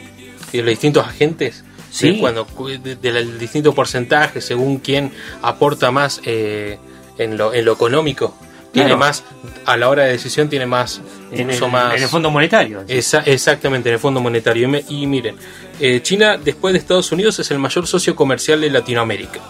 y 0.52 0.56
de 0.58 0.62
los 0.62 0.70
distintos 0.70 1.06
agentes. 1.06 1.64
Sí. 1.90 2.18
cuando 2.20 2.46
de, 2.82 2.96
de 2.96 3.24
distinto 3.38 3.74
porcentaje 3.74 4.42
según 4.42 4.78
quién 4.78 5.10
aporta 5.40 5.90
más 5.90 6.20
eh, 6.26 6.78
en, 7.16 7.38
lo, 7.38 7.54
en 7.54 7.64
lo 7.64 7.72
económico. 7.72 8.36
Tiene 8.78 8.88
Claro. 8.90 8.98
más, 8.98 9.24
a 9.66 9.76
la 9.76 9.88
hora 9.88 10.04
de 10.04 10.12
decisión, 10.12 10.48
tiene 10.48 10.66
más. 10.66 11.00
en, 11.32 11.50
uso 11.50 11.66
el, 11.66 11.72
más 11.72 11.94
en 11.96 12.02
el 12.02 12.08
Fondo 12.08 12.30
Monetario. 12.30 12.84
Esa- 12.88 13.20
exactamente, 13.26 13.88
en 13.88 13.94
el 13.94 13.98
Fondo 14.00 14.20
Monetario. 14.20 14.68
Y, 14.88 15.06
miren, 15.06 15.36
eh, 15.80 16.00
China, 16.02 16.38
después 16.38 16.72
de 16.72 16.78
Estados 16.78 17.10
Unidos, 17.12 17.38
es 17.38 17.50
el 17.50 17.58
mayor 17.58 17.86
socio 17.86 18.16
comercial 18.16 18.60
de 18.60 18.70
Latinoamérica. 18.70 19.40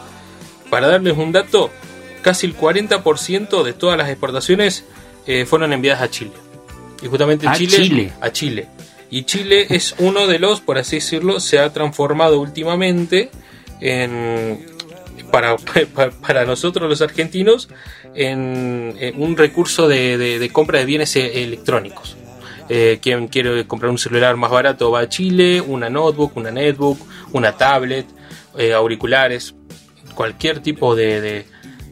Para 0.70 0.88
darles 0.88 1.16
un 1.16 1.32
dato, 1.32 1.70
casi 2.22 2.46
el 2.46 2.56
40% 2.56 3.62
de 3.62 3.72
todas 3.72 3.96
las 3.96 4.08
exportaciones 4.08 4.84
eh, 5.26 5.46
fueron 5.46 5.72
enviadas 5.72 6.02
a 6.02 6.10
Chile. 6.10 6.32
Y 7.02 7.06
justamente 7.06 7.46
A 7.46 7.52
Chile, 7.54 7.76
Chile. 7.76 8.12
a 8.20 8.32
Chile. 8.32 8.68
Y 9.10 9.22
Chile 9.22 9.66
es 9.70 9.94
uno 9.98 10.26
de 10.26 10.38
los, 10.38 10.60
por 10.60 10.78
así 10.78 10.96
decirlo, 10.96 11.38
se 11.40 11.58
ha 11.60 11.72
transformado 11.72 12.40
últimamente 12.40 13.30
en 13.80 14.66
para, 15.30 15.56
para, 15.94 16.10
para 16.10 16.44
nosotros 16.44 16.88
los 16.88 17.02
argentinos 17.02 17.68
en, 18.14 18.94
en 18.98 19.20
un 19.22 19.36
recurso 19.36 19.88
de, 19.88 20.16
de- 20.18 20.38
de 20.38 20.50
compra 20.50 20.78
de 20.78 20.84
bienes 20.86 21.14
e- 21.16 21.42
electrónicos. 21.44 22.16
Eh, 22.70 22.98
quien 23.00 23.28
quiere 23.28 23.66
comprar 23.66 23.90
un 23.90 23.98
celular 23.98 24.36
más 24.36 24.50
barato 24.50 24.90
va 24.90 25.00
a 25.00 25.08
Chile, 25.08 25.60
una 25.60 25.88
notebook, 25.88 26.36
una 26.36 26.50
netbook, 26.50 26.98
una 27.32 27.52
tablet, 27.56 28.06
eh, 28.58 28.74
auriculares, 28.74 29.54
cualquier 30.14 30.60
tipo 30.60 30.94
de, 30.94 31.20
de, 31.20 31.46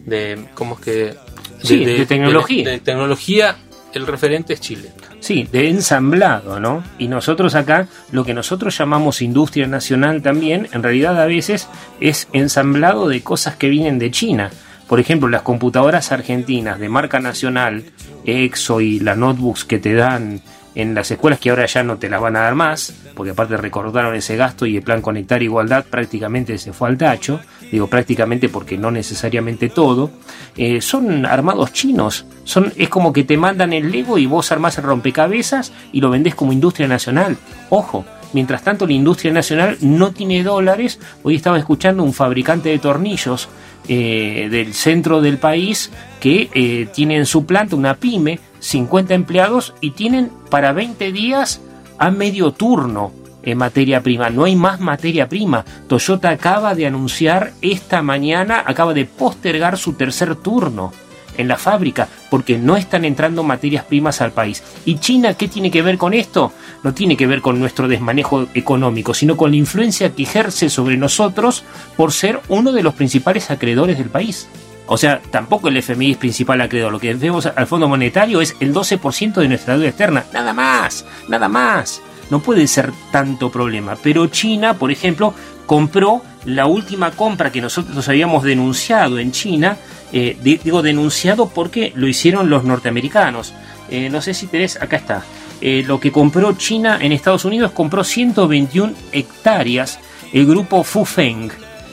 de- 0.05 0.45
¿cómo 0.55 0.75
es 0.75 0.81
que? 0.81 1.15
Sí, 1.63 1.85
de 1.85 2.05
tecnología. 2.05 2.69
de 2.71 2.79
tecnología, 2.81 3.57
el 3.95 4.07
referente 4.07 4.53
es 4.53 4.61
Chile. 4.61 4.91
Sí, 5.27 5.49
de 5.51 5.69
ensamblado, 5.69 6.61
¿no? 6.61 6.85
Y 6.99 7.09
nosotros 7.09 7.57
acá, 7.57 7.89
lo 8.13 8.25
que 8.25 8.33
nosotros 8.33 8.79
llamamos 8.79 9.21
industria 9.21 9.67
nacional 9.67 10.23
también, 10.23 10.69
en 10.71 10.85
realidad 10.85 11.21
a 11.21 11.27
veces 11.27 11.69
es 11.99 12.29
ensamblado 12.33 13.09
de 13.09 13.23
cosas 13.23 13.57
que 13.57 13.69
vienen 13.69 13.99
de 13.99 14.13
China. 14.13 14.53
Por 14.87 15.01
ejemplo, 15.01 15.29
las 15.29 15.43
computadoras 15.43 16.13
argentinas 16.13 16.79
de 16.79 16.89
marca 16.89 17.19
nacional, 17.19 17.87
EXO 18.25 18.81
y 18.81 19.01
las 19.01 19.19
notebooks 19.19 19.65
que 19.65 19.81
te 19.81 19.95
dan 19.95 20.43
en 20.77 20.95
las 20.95 21.11
escuelas 21.11 21.41
que 21.41 21.51
ahora 21.51 21.67
ya 21.67 21.83
no 21.83 21.97
te 21.97 22.09
las 22.09 22.21
van 22.21 22.37
a 22.37 22.43
dar 22.43 22.55
más, 22.55 22.95
porque 23.17 23.33
aparte 23.33 23.57
recordaron 23.57 24.15
ese 24.15 24.37
gasto 24.37 24.65
y 24.65 24.77
el 24.77 24.85
plan 24.85 25.03
Conectar 25.03 25.43
Igualdad 25.43 25.87
prácticamente 25.87 26.57
se 26.57 26.73
fue 26.73 26.89
al 26.89 26.99
tacho, 26.99 27.41
digo 27.71 27.87
prácticamente 27.89 28.49
porque 28.49 28.79
no 28.79 28.91
necesariamente 28.91 29.69
todo, 29.69 30.11
eh, 30.57 30.81
son 30.81 31.27
armados 31.27 31.73
chinos, 31.73 32.27
son, 32.45 32.73
es 32.77 32.89
como 32.89 33.13
que 33.13 33.25
te 33.25 33.37
mandan 33.37 33.73
el 33.73 33.91
Lego 33.91 34.19
y 34.19 34.27
vos 34.27 34.53
armás 34.53 34.79
el 34.79 34.85
rompecabezas 34.85 35.73
y 35.93 36.01
lo 36.01 36.11
vendés 36.11 36.35
como 36.35 36.53
industria 36.53 36.89
nacional. 36.89 37.37
Ojo, 37.71 38.05
mientras 38.33 38.63
tanto 38.63 38.87
la 38.87 38.93
industria 38.93 39.33
nacional 39.33 39.79
no 39.81 40.13
tiene 40.13 40.43
dólares, 40.43 41.01
hoy 41.23 41.37
estaba 41.37 41.59
escuchando 41.59 42.03
un 42.03 42.13
fabricante 42.13 42.69
de 42.69 42.79
tornillos 42.79 43.49
eh, 43.89 44.49
del 44.51 44.75
centro 44.75 45.21
del 45.21 45.39
país 45.39 45.91
que 46.21 46.49
eh, 46.55 46.89
tiene 46.95 47.17
en 47.17 47.27
su 47.27 47.47
planta 47.47 47.77
una 47.77 47.95
pyme, 47.95 48.41
50 48.61 49.15
empleados 49.15 49.75
y 49.81 49.93
tienen 49.93 50.31
para 50.51 50.73
20 50.73 51.13
días 51.13 51.61
a 51.99 52.11
medio 52.11 52.53
turno 52.53 53.13
en 53.47 53.57
materia 53.57 54.03
prima. 54.03 54.29
No 54.29 54.45
hay 54.45 54.57
más 54.57 54.81
materia 54.81 55.29
prima. 55.29 55.65
Toyota 55.89 56.29
acaba 56.29 56.75
de 56.75 56.87
anunciar 56.87 57.53
esta 57.63 58.03
mañana, 58.03 58.63
acaba 58.67 58.93
de 58.93 59.07
postergar 59.07 59.79
su 59.79 59.95
tercer 59.95 60.35
turno 60.37 60.93
en 61.39 61.49
la 61.49 61.57
fábrica 61.57 62.09
porque 62.31 62.59
no 62.59 62.77
están 62.77 63.05
entrando 63.05 63.43
materias 63.43 63.85
primas 63.85 64.21
al 64.21 64.33
país. 64.33 64.63
¿Y 64.85 64.99
China 64.99 65.35
qué 65.35 65.49
tiene 65.49 65.71
que 65.71 65.83
ver 65.83 65.97
con 65.97 66.13
esto? 66.13 66.53
No 66.83 66.93
tiene 66.93 67.17
que 67.17 67.27
ver 67.27 67.41
con 67.41 67.59
nuestro 67.59 67.89
desmanejo 67.89 68.49
económico, 68.55 69.15
sino 69.15 69.37
con 69.37 69.51
la 69.51 69.57
influencia 69.57 70.13
que 70.13 70.25
ejerce 70.25 70.69
sobre 70.69 70.97
nosotros 70.97 71.65
por 71.97 72.13
ser 72.13 72.41
uno 72.49 72.73
de 72.73 72.83
los 72.83 72.95
principales 72.95 73.51
acreedores 73.51 73.99
del 73.99 74.11
país. 74.11 74.49
O 74.89 74.97
sea, 74.97 75.21
tampoco 75.31 75.69
el 75.69 75.77
FMI 75.77 76.13
es 76.13 76.17
principal 76.17 76.61
acreedor. 76.61 76.93
Lo 76.93 77.01
que 77.01 77.13
vemos 77.15 77.47
al 77.47 77.67
Fondo 77.67 77.89
Monetario 77.89 78.41
es 78.41 78.57
el 78.61 78.73
12% 78.73 79.35
de 79.35 79.49
nuestra 79.49 79.75
deuda 79.75 79.89
externa. 79.89 80.25
Nada 80.33 80.53
más, 80.53 81.05
nada 81.29 81.49
más. 81.49 82.01
No 82.31 82.41
puede 82.41 82.67
ser 82.67 82.93
tanto 83.11 83.51
problema. 83.51 83.97
Pero 84.03 84.27
China, 84.27 84.75
por 84.75 84.91
ejemplo, 84.91 85.35
compró 85.67 86.23
la 86.45 86.67
última 86.67 87.11
compra 87.13 87.53
que 87.53 87.61
nosotros 87.61 88.09
habíamos 88.09 88.43
denunciado 88.43 89.19
en 89.19 89.33
China. 89.33 89.77
Eh, 90.13 90.37
digo 90.43 90.83
denunciado 90.83 91.49
porque 91.49 91.93
lo 91.95 92.07
hicieron 92.07 92.51
los 92.51 92.65
norteamericanos. 92.65 93.53
Eh, 93.89 94.09
no 94.11 94.21
sé 94.21 94.35
si 94.35 94.47
tenés, 94.47 94.81
acá 94.81 94.97
está. 94.97 95.25
Eh, 95.61 95.85
lo 95.87 96.01
que 96.01 96.13
compró 96.13 96.53
China 96.53 96.99
en 97.01 97.13
Estados 97.13 97.45
Unidos 97.45 97.73
compró 97.73 98.05
121 98.05 98.93
hectáreas 99.13 99.99
el 100.33 100.47
grupo 100.47 100.85
Fufeng 100.85 101.51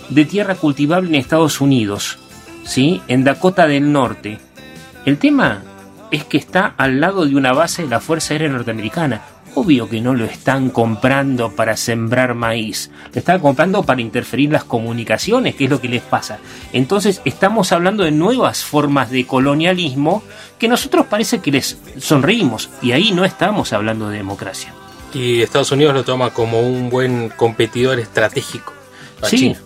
de 0.09 0.25
tierra 0.25 0.55
cultivable 0.55 1.09
en 1.09 1.15
Estados 1.15 1.61
Unidos. 1.61 2.17
¿sí? 2.63 3.01
en 3.07 3.23
Dakota 3.23 3.67
del 3.67 3.91
Norte. 3.91 4.39
El 5.05 5.17
tema 5.17 5.63
es 6.11 6.23
que 6.25 6.37
está 6.37 6.73
al 6.77 6.99
lado 6.99 7.25
de 7.25 7.35
una 7.35 7.53
base 7.53 7.83
de 7.83 7.89
la 7.89 7.99
Fuerza 7.99 8.33
Aérea 8.33 8.49
Norteamericana. 8.49 9.21
Obvio 9.55 9.87
que 9.87 10.01
no 10.01 10.15
lo 10.15 10.25
están 10.25 10.69
comprando 10.69 11.51
para 11.51 11.77
sembrar 11.77 12.33
maíz, 12.33 12.89
lo 13.13 13.19
están 13.19 13.39
comprando 13.39 13.83
para 13.83 14.01
interferir 14.01 14.51
las 14.51 14.63
comunicaciones, 14.63 15.55
que 15.55 15.65
es 15.65 15.69
lo 15.69 15.79
que 15.79 15.89
les 15.89 16.01
pasa. 16.01 16.39
Entonces 16.71 17.21
estamos 17.23 17.71
hablando 17.71 18.03
de 18.03 18.11
nuevas 18.11 18.63
formas 18.63 19.11
de 19.11 19.27
colonialismo 19.27 20.23
que 20.57 20.67
nosotros 20.67 21.05
parece 21.07 21.39
que 21.39 21.51
les 21.51 21.77
sonreímos 21.99 22.69
y 22.81 22.93
ahí 22.93 23.11
no 23.11 23.25
estamos 23.25 23.73
hablando 23.73 24.09
de 24.09 24.17
democracia. 24.17 24.73
Y 25.13 25.41
Estados 25.41 25.71
Unidos 25.71 25.93
lo 25.93 26.03
toma 26.03 26.31
como 26.31 26.59
un 26.59 26.89
buen 26.89 27.29
competidor 27.29 27.99
estratégico. 27.99 28.73
sí, 29.23 29.37
China. 29.37 29.59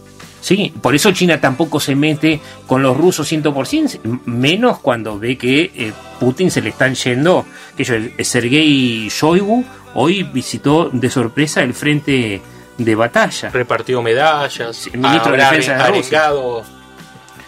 Sí, 0.47 0.73
por 0.81 0.95
eso 0.95 1.11
China 1.11 1.41
tampoco 1.41 1.77
se 1.77 1.93
mete 1.93 2.39
con 2.67 2.81
los 2.81 2.95
rusos 2.95 3.29
100%, 3.29 4.21
menos 4.23 4.79
cuando 4.79 5.19
ve 5.19 5.37
que 5.37 5.71
eh, 5.75 5.91
Putin 6.21 6.49
se 6.49 6.61
le 6.61 6.69
están 6.69 6.95
yendo. 6.95 7.45
Que 7.75 7.83
yo, 7.83 7.95
Sergei 8.23 9.09
Shoigu 9.09 9.65
hoy 9.95 10.23
visitó 10.23 10.89
de 10.89 11.09
sorpresa 11.09 11.63
el 11.63 11.73
frente 11.73 12.41
de 12.77 12.95
batalla. 12.95 13.49
Repartió 13.49 14.01
medallas, 14.01 14.87
el 14.93 15.01
ministro 15.01 15.33
de 15.33 15.37
Defensa 15.37 15.73
de 15.73 15.87
Rusia. 15.97 16.31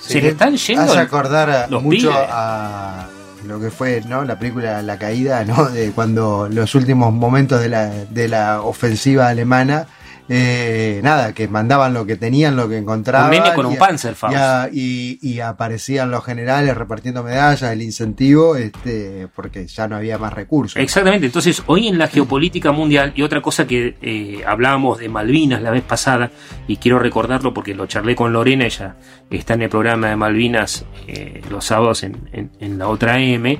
Se 0.02 0.22
le 0.22 0.28
están 0.28 0.58
yendo. 0.58 0.82
Hace 0.82 1.00
acordar 1.00 1.70
mucho 1.70 2.12
a 2.14 3.08
lo 3.46 3.62
que 3.62 3.72
fue 3.72 4.02
¿no? 4.10 4.26
la 4.26 4.38
película 4.38 4.82
La 4.82 5.00
Caída, 5.00 5.46
¿no? 5.46 5.70
de 5.70 5.94
cuando 5.94 6.50
los 6.52 6.76
últimos 6.76 7.14
momentos 7.14 7.62
de 7.62 7.70
la, 7.70 7.86
de 7.86 8.28
la 8.28 8.62
ofensiva 8.62 9.30
alemana 9.30 9.88
eh, 10.32 11.02
nada, 11.04 11.34
que 11.34 11.48
mandaban 11.48 11.96
lo 11.96 12.06
que 12.06 12.16
tenían, 12.16 12.56
lo 12.56 12.70
que 12.70 12.78
encontraban. 12.78 13.34
Un 13.34 13.56
con 13.56 13.66
un 13.66 13.78
Panzerfaust. 13.78 14.72
Y, 14.72 15.40
aparecían 15.40 16.12
los 16.12 16.24
generales 16.24 16.76
repartiendo 16.76 17.24
medallas, 17.24 17.64
el 17.64 17.82
incentivo, 17.82 18.56
este, 18.58 19.28
porque 19.34 19.66
ya 19.66 19.88
no 19.88 19.96
había 19.96 20.18
más 20.18 20.34
recursos. 20.34 20.76
Exactamente, 20.76 21.26
entonces 21.26 21.64
hoy 21.66 21.88
en 21.88 21.98
la 21.98 22.08
geopolítica 22.08 22.72
mundial, 22.72 23.14
y 23.16 23.22
otra 23.22 23.42
cosa 23.42 23.66
que 23.66 23.96
eh, 24.02 24.44
hablábamos 24.46 25.00
de 25.00 25.08
Malvinas 25.08 25.62
la 25.62 25.72
vez 25.72 25.84
pasada, 25.84 26.30
y 26.68 26.76
quiero 26.78 27.00
recordarlo 27.00 27.54
porque 27.54 27.74
lo 27.74 27.88
charlé 27.88 28.16
con 28.16 28.34
Lorena, 28.34 28.66
ella 28.66 28.96
está 29.32 29.54
en 29.54 29.64
el 29.64 29.70
programa 29.70 30.10
de 30.10 30.18
Malvinas 30.18 30.86
eh, 31.08 31.42
los 31.50 31.66
sábados 31.66 32.04
en, 32.04 32.52
en 32.60 32.78
la 32.78 32.90
otra 32.90 33.20
M, 33.20 33.60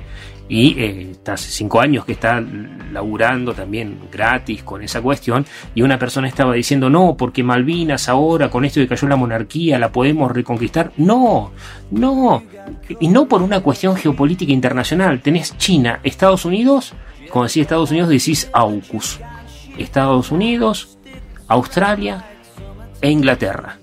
y 0.50 0.74
eh, 0.80 1.12
hace 1.28 1.48
cinco 1.48 1.80
años 1.80 2.04
que 2.04 2.12
está 2.12 2.42
laburando 2.92 3.54
también 3.54 4.00
gratis 4.10 4.64
con 4.64 4.82
esa 4.82 5.00
cuestión 5.00 5.46
y 5.76 5.82
una 5.82 5.96
persona 5.96 6.26
estaba 6.26 6.54
diciendo 6.54 6.90
no 6.90 7.16
porque 7.16 7.44
Malvinas 7.44 8.08
ahora 8.08 8.50
con 8.50 8.64
esto 8.64 8.80
que 8.80 8.88
cayó 8.88 9.06
la 9.06 9.14
monarquía 9.14 9.78
la 9.78 9.92
podemos 9.92 10.32
reconquistar 10.32 10.90
no 10.96 11.52
no. 11.92 12.42
Y 12.98 13.06
no 13.06 13.26
por 13.26 13.42
una 13.42 13.60
cuestión 13.60 13.96
geopolítica 13.96 14.52
internacional. 14.52 15.20
Tenés 15.20 15.56
China 15.56 16.00
Estados 16.02 16.44
Unidos 16.44 16.94
como 17.30 17.44
decía 17.44 17.62
Estados 17.62 17.92
Unidos 17.92 18.08
decís 18.08 18.50
AUKUS. 18.52 19.20
Estados 19.78 20.32
Unidos 20.32 20.98
Australia 21.46 22.24
e 23.00 23.08
Inglaterra. 23.08 23.78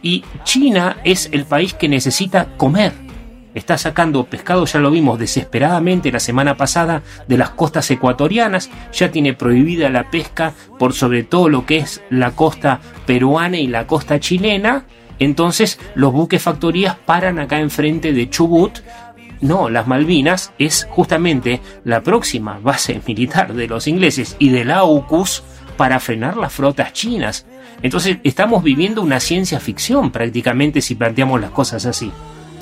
Y 0.00 0.24
China 0.44 0.96
es 1.04 1.28
el 1.32 1.44
país 1.44 1.74
que 1.74 1.88
necesita 1.88 2.56
comer 2.56 3.07
está 3.54 3.78
sacando 3.78 4.24
pescado, 4.24 4.64
ya 4.64 4.78
lo 4.78 4.90
vimos 4.90 5.18
desesperadamente 5.18 6.12
la 6.12 6.20
semana 6.20 6.56
pasada, 6.56 7.02
de 7.26 7.38
las 7.38 7.50
costas 7.50 7.90
ecuatorianas, 7.90 8.70
ya 8.92 9.10
tiene 9.10 9.34
prohibida 9.34 9.88
la 9.90 10.10
pesca 10.10 10.52
por 10.78 10.92
sobre 10.92 11.22
todo 11.24 11.48
lo 11.48 11.66
que 11.66 11.78
es 11.78 12.02
la 12.10 12.32
costa 12.32 12.80
peruana 13.06 13.58
y 13.58 13.66
la 13.66 13.86
costa 13.86 14.20
chilena, 14.20 14.84
entonces 15.18 15.80
los 15.94 16.12
buques 16.12 16.42
factorías 16.42 16.96
paran 16.96 17.38
acá 17.38 17.58
enfrente 17.58 18.12
de 18.12 18.30
Chubut 18.30 18.78
no, 19.40 19.68
las 19.68 19.86
Malvinas 19.86 20.52
es 20.58 20.86
justamente 20.90 21.60
la 21.84 22.02
próxima 22.02 22.58
base 22.58 23.00
militar 23.06 23.54
de 23.54 23.68
los 23.68 23.86
ingleses 23.86 24.36
y 24.38 24.50
de 24.50 24.64
la 24.64 24.78
AUKUS 24.78 25.42
para 25.76 26.00
frenar 26.00 26.36
las 26.36 26.52
flotas 26.52 26.92
chinas. 26.92 27.46
Entonces 27.82 28.18
estamos 28.24 28.64
viviendo 28.64 29.00
una 29.00 29.20
ciencia 29.20 29.60
ficción 29.60 30.10
prácticamente 30.10 30.82
si 30.82 30.96
planteamos 30.96 31.40
las 31.40 31.50
cosas 31.50 31.86
así. 31.86 32.10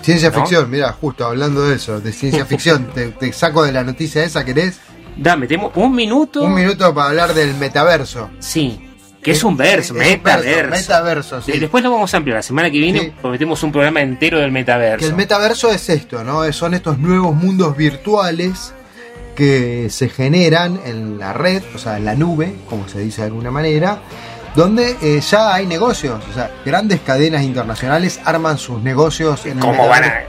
Ciencia 0.06 0.30
ficción, 0.30 0.70
mira, 0.70 0.92
justo 0.92 1.26
hablando 1.26 1.66
de 1.66 1.74
eso, 1.74 2.00
de 2.00 2.12
ciencia 2.12 2.46
ficción, 2.46 2.86
te, 2.94 3.32
saco 3.32 3.64
de 3.64 3.72
la 3.72 3.82
noticia 3.82 4.22
esa, 4.22 4.44
¿querés? 4.44 4.78
Dame, 5.16 5.48
tenemos 5.48 5.72
un 5.74 5.96
minuto. 5.96 6.44
Un 6.44 6.54
minuto 6.54 6.94
para 6.94 7.08
hablar 7.08 7.34
del 7.34 7.54
metaverso. 7.54 8.30
Sí, 8.38 8.88
que 9.20 9.32
es 9.32 9.42
un 9.42 9.56
verso, 9.56 9.94
metaverso. 9.94 10.70
metaverso, 10.70 11.42
sí. 11.42 11.58
Después 11.58 11.82
lo 11.82 11.90
vamos 11.90 12.14
a 12.14 12.18
ampliar. 12.18 12.36
La 12.36 12.42
semana 12.42 12.70
que 12.70 12.78
viene 12.78 13.14
prometemos 13.20 13.60
un 13.64 13.72
programa 13.72 14.00
entero 14.00 14.38
del 14.38 14.52
metaverso. 14.52 15.00
Que 15.00 15.10
el 15.10 15.16
metaverso 15.16 15.72
es 15.72 15.88
esto, 15.88 16.22
¿no? 16.22 16.52
Son 16.52 16.74
estos 16.74 16.98
nuevos 17.00 17.34
mundos 17.34 17.76
virtuales 17.76 18.72
que 19.34 19.88
se 19.90 20.08
generan 20.08 20.78
en 20.84 21.18
la 21.18 21.32
red, 21.32 21.64
o 21.74 21.78
sea, 21.78 21.96
en 21.96 22.04
la 22.04 22.14
nube, 22.14 22.54
como 22.70 22.88
se 22.88 23.00
dice 23.00 23.22
de 23.22 23.26
alguna 23.26 23.50
manera, 23.50 24.02
donde 24.56 24.96
eh, 25.02 25.20
ya 25.20 25.54
hay 25.54 25.66
negocios, 25.66 26.18
o 26.30 26.32
sea, 26.32 26.50
grandes 26.64 27.00
cadenas 27.00 27.42
internacionales 27.42 28.18
arman 28.24 28.56
sus 28.56 28.82
negocios 28.82 29.44
en 29.44 29.58
¿Cómo 29.58 29.86
van 29.86 30.04
a, 30.04 30.22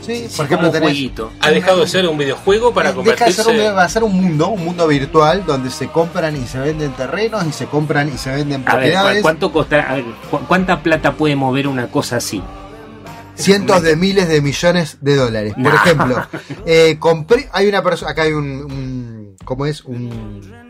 sí, 0.00 0.28
por 0.36 0.46
ejemplo, 0.46 0.70
tenés, 0.70 1.10
ha 1.40 1.50
dejado 1.50 1.80
de 1.80 1.88
ser 1.88 2.06
un 2.08 2.16
videojuego 2.16 2.72
para 2.72 2.90
eh, 2.90 2.94
convertirse 2.94 3.42
de 3.42 3.56
ser 3.56 3.68
un, 3.70 3.76
va 3.76 3.82
a 3.82 3.88
ser 3.88 4.04
un 4.04 4.14
mundo, 4.14 4.48
un 4.48 4.64
mundo 4.64 4.86
virtual 4.86 5.44
donde 5.44 5.70
se 5.70 5.88
compran 5.88 6.36
y 6.40 6.46
se 6.46 6.60
venden 6.60 6.92
terrenos 6.92 7.44
y 7.46 7.52
se 7.52 7.66
compran 7.66 8.08
y 8.14 8.16
se 8.16 8.30
venden 8.30 8.62
propiedades. 8.62 9.22
¿cuánto 9.22 9.52
costa, 9.52 9.96
¿Cuánta 10.46 10.80
plata 10.80 11.12
puede 11.12 11.34
mover 11.34 11.66
una 11.66 11.88
cosa 11.88 12.16
así? 12.16 12.40
cientos 13.36 13.82
de 13.82 13.96
miles 13.96 14.28
de 14.28 14.40
millones 14.40 14.98
de 15.00 15.16
dólares. 15.16 15.54
Por 15.60 15.74
ejemplo, 15.74 16.24
eh, 16.66 16.96
compré, 17.00 17.48
hay 17.52 17.68
una 17.68 17.82
persona, 17.82 18.12
acá 18.12 18.22
hay 18.22 18.32
un, 18.32 18.46
un, 18.46 19.36
¿cómo 19.44 19.66
es? 19.66 19.84
Un 19.84 20.63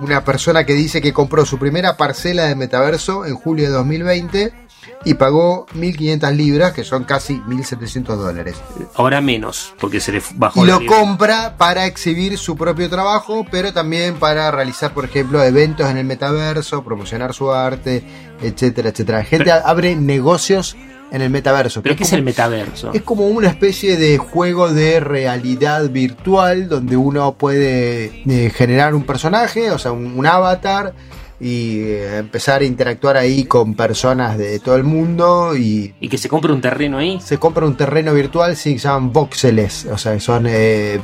una 0.00 0.24
persona 0.24 0.64
que 0.64 0.74
dice 0.74 1.00
que 1.00 1.12
compró 1.12 1.44
su 1.44 1.58
primera 1.58 1.96
parcela 1.96 2.44
de 2.44 2.54
metaverso 2.54 3.26
en 3.26 3.34
julio 3.34 3.66
de 3.66 3.72
2020 3.72 4.68
y 5.04 5.14
pagó 5.14 5.66
1.500 5.74 6.34
libras, 6.34 6.72
que 6.72 6.84
son 6.84 7.04
casi 7.04 7.40
1.700 7.40 8.16
dólares. 8.16 8.56
Ahora 8.94 9.20
menos, 9.20 9.74
porque 9.78 10.00
se 10.00 10.12
le 10.12 10.22
bajó. 10.34 10.64
Y 10.64 10.68
lo 10.68 10.84
compra 10.86 11.56
para 11.56 11.86
exhibir 11.86 12.36
su 12.38 12.56
propio 12.56 12.88
trabajo, 12.88 13.46
pero 13.50 13.72
también 13.72 14.16
para 14.16 14.50
realizar, 14.50 14.92
por 14.94 15.04
ejemplo, 15.04 15.42
eventos 15.42 15.88
en 15.88 15.98
el 15.98 16.04
metaverso, 16.04 16.82
promocionar 16.82 17.32
su 17.34 17.52
arte, 17.52 18.04
etcétera, 18.42 18.90
etcétera. 18.90 19.24
Gente 19.24 19.52
abre 19.52 19.94
negocios 19.96 20.76
en 21.10 21.22
el 21.22 21.30
metaverso. 21.30 21.82
¿Pero 21.82 21.96
qué 21.96 22.04
es 22.04 22.12
el 22.12 22.22
metaverso? 22.22 22.92
Es 22.92 23.02
como 23.02 23.26
una 23.26 23.48
especie 23.48 23.96
de 23.96 24.18
juego 24.18 24.72
de 24.72 25.00
realidad 25.00 25.88
virtual 25.90 26.68
donde 26.68 26.96
uno 26.96 27.32
puede 27.32 28.22
eh, 28.26 28.50
generar 28.50 28.94
un 28.94 29.04
personaje, 29.04 29.70
o 29.70 29.78
sea, 29.78 29.92
un, 29.92 30.26
avatar 30.26 30.92
y 31.40 31.78
eh, 31.80 32.18
empezar 32.18 32.62
a 32.62 32.64
interactuar 32.64 33.16
ahí 33.16 33.44
con 33.44 33.74
personas 33.74 34.36
de 34.36 34.58
todo 34.58 34.76
el 34.76 34.84
mundo 34.84 35.56
y... 35.56 35.94
¿Y 36.00 36.08
que 36.08 36.18
se 36.18 36.28
compre 36.28 36.52
un 36.52 36.60
terreno 36.60 36.98
ahí? 36.98 37.20
Se 37.20 37.38
compra 37.38 37.64
un 37.64 37.76
terreno 37.76 38.12
virtual, 38.12 38.56
sí, 38.56 38.78
se 38.78 38.88
llaman 38.88 39.12
voxeles, 39.12 39.86
o 39.86 39.96
sea, 39.96 40.18
son, 40.20 40.46
eh, 40.48 41.00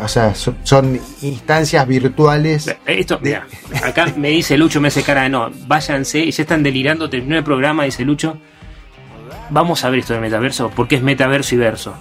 o 0.00 0.08
sea, 0.08 0.34
son, 0.34 1.00
instancias 1.22 1.86
virtuales. 1.88 2.76
Esto, 2.86 3.18
mira, 3.22 3.46
acá 3.82 4.12
me 4.16 4.28
dice 4.28 4.56
Lucho, 4.56 4.80
me 4.80 4.88
hace 4.88 5.02
cara 5.02 5.22
de 5.22 5.30
no, 5.30 5.50
váyanse, 5.66 6.20
y 6.20 6.30
ya 6.30 6.42
están 6.42 6.62
delirando, 6.62 7.08
terminó 7.08 7.38
el 7.38 7.44
programa, 7.44 7.84
dice 7.84 8.04
Lucho, 8.04 8.38
vamos 9.50 9.84
a 9.84 9.90
ver 9.90 10.00
esto 10.00 10.12
del 10.12 10.22
metaverso, 10.22 10.70
porque 10.74 10.96
es 10.96 11.02
metaverso 11.02 11.54
y 11.54 11.58
verso. 11.58 11.94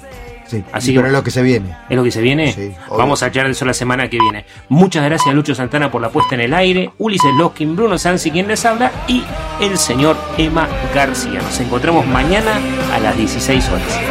Sí, 0.48 0.64
Así 0.72 0.92
pero 0.92 1.04
que 1.04 1.08
es 1.10 1.14
lo 1.14 1.24
que 1.24 1.30
se 1.30 1.44
viene. 1.44 1.76
¿Es 1.90 1.96
lo 1.96 2.04
que 2.04 2.10
se 2.10 2.22
viene? 2.22 2.52
Sí. 2.54 2.74
Vamos 2.90 3.22
a 3.22 3.28
echar 3.28 3.46
de 3.46 3.52
eso 3.52 3.66
la 3.66 3.74
semana 3.74 4.10
que 4.10 4.18
viene. 4.20 4.46
Muchas 4.68 5.06
gracias 5.06 5.30
a 5.30 5.34
Lucho 5.34 5.54
Santana 5.54 5.92
por 5.92 6.02
la 6.02 6.10
puesta 6.10 6.34
en 6.34 6.42
el 6.42 6.56
aire, 6.56 6.90
Ulises 6.98 7.36
Loskin, 7.36 7.76
Bruno 7.76 8.00
Sansi 8.00 8.32
quien 8.32 8.48
les 8.48 8.66
habla 8.66 8.92
y 9.08 9.24
el 9.62 9.78
señor 9.78 10.18
Emma 10.40 10.68
García. 10.96 11.40
Nos 11.40 11.60
encontramos 11.60 12.08
mañana 12.08 12.60
a 12.92 13.00
las 13.00 13.16
16 13.16 13.70
horas. 13.70 14.09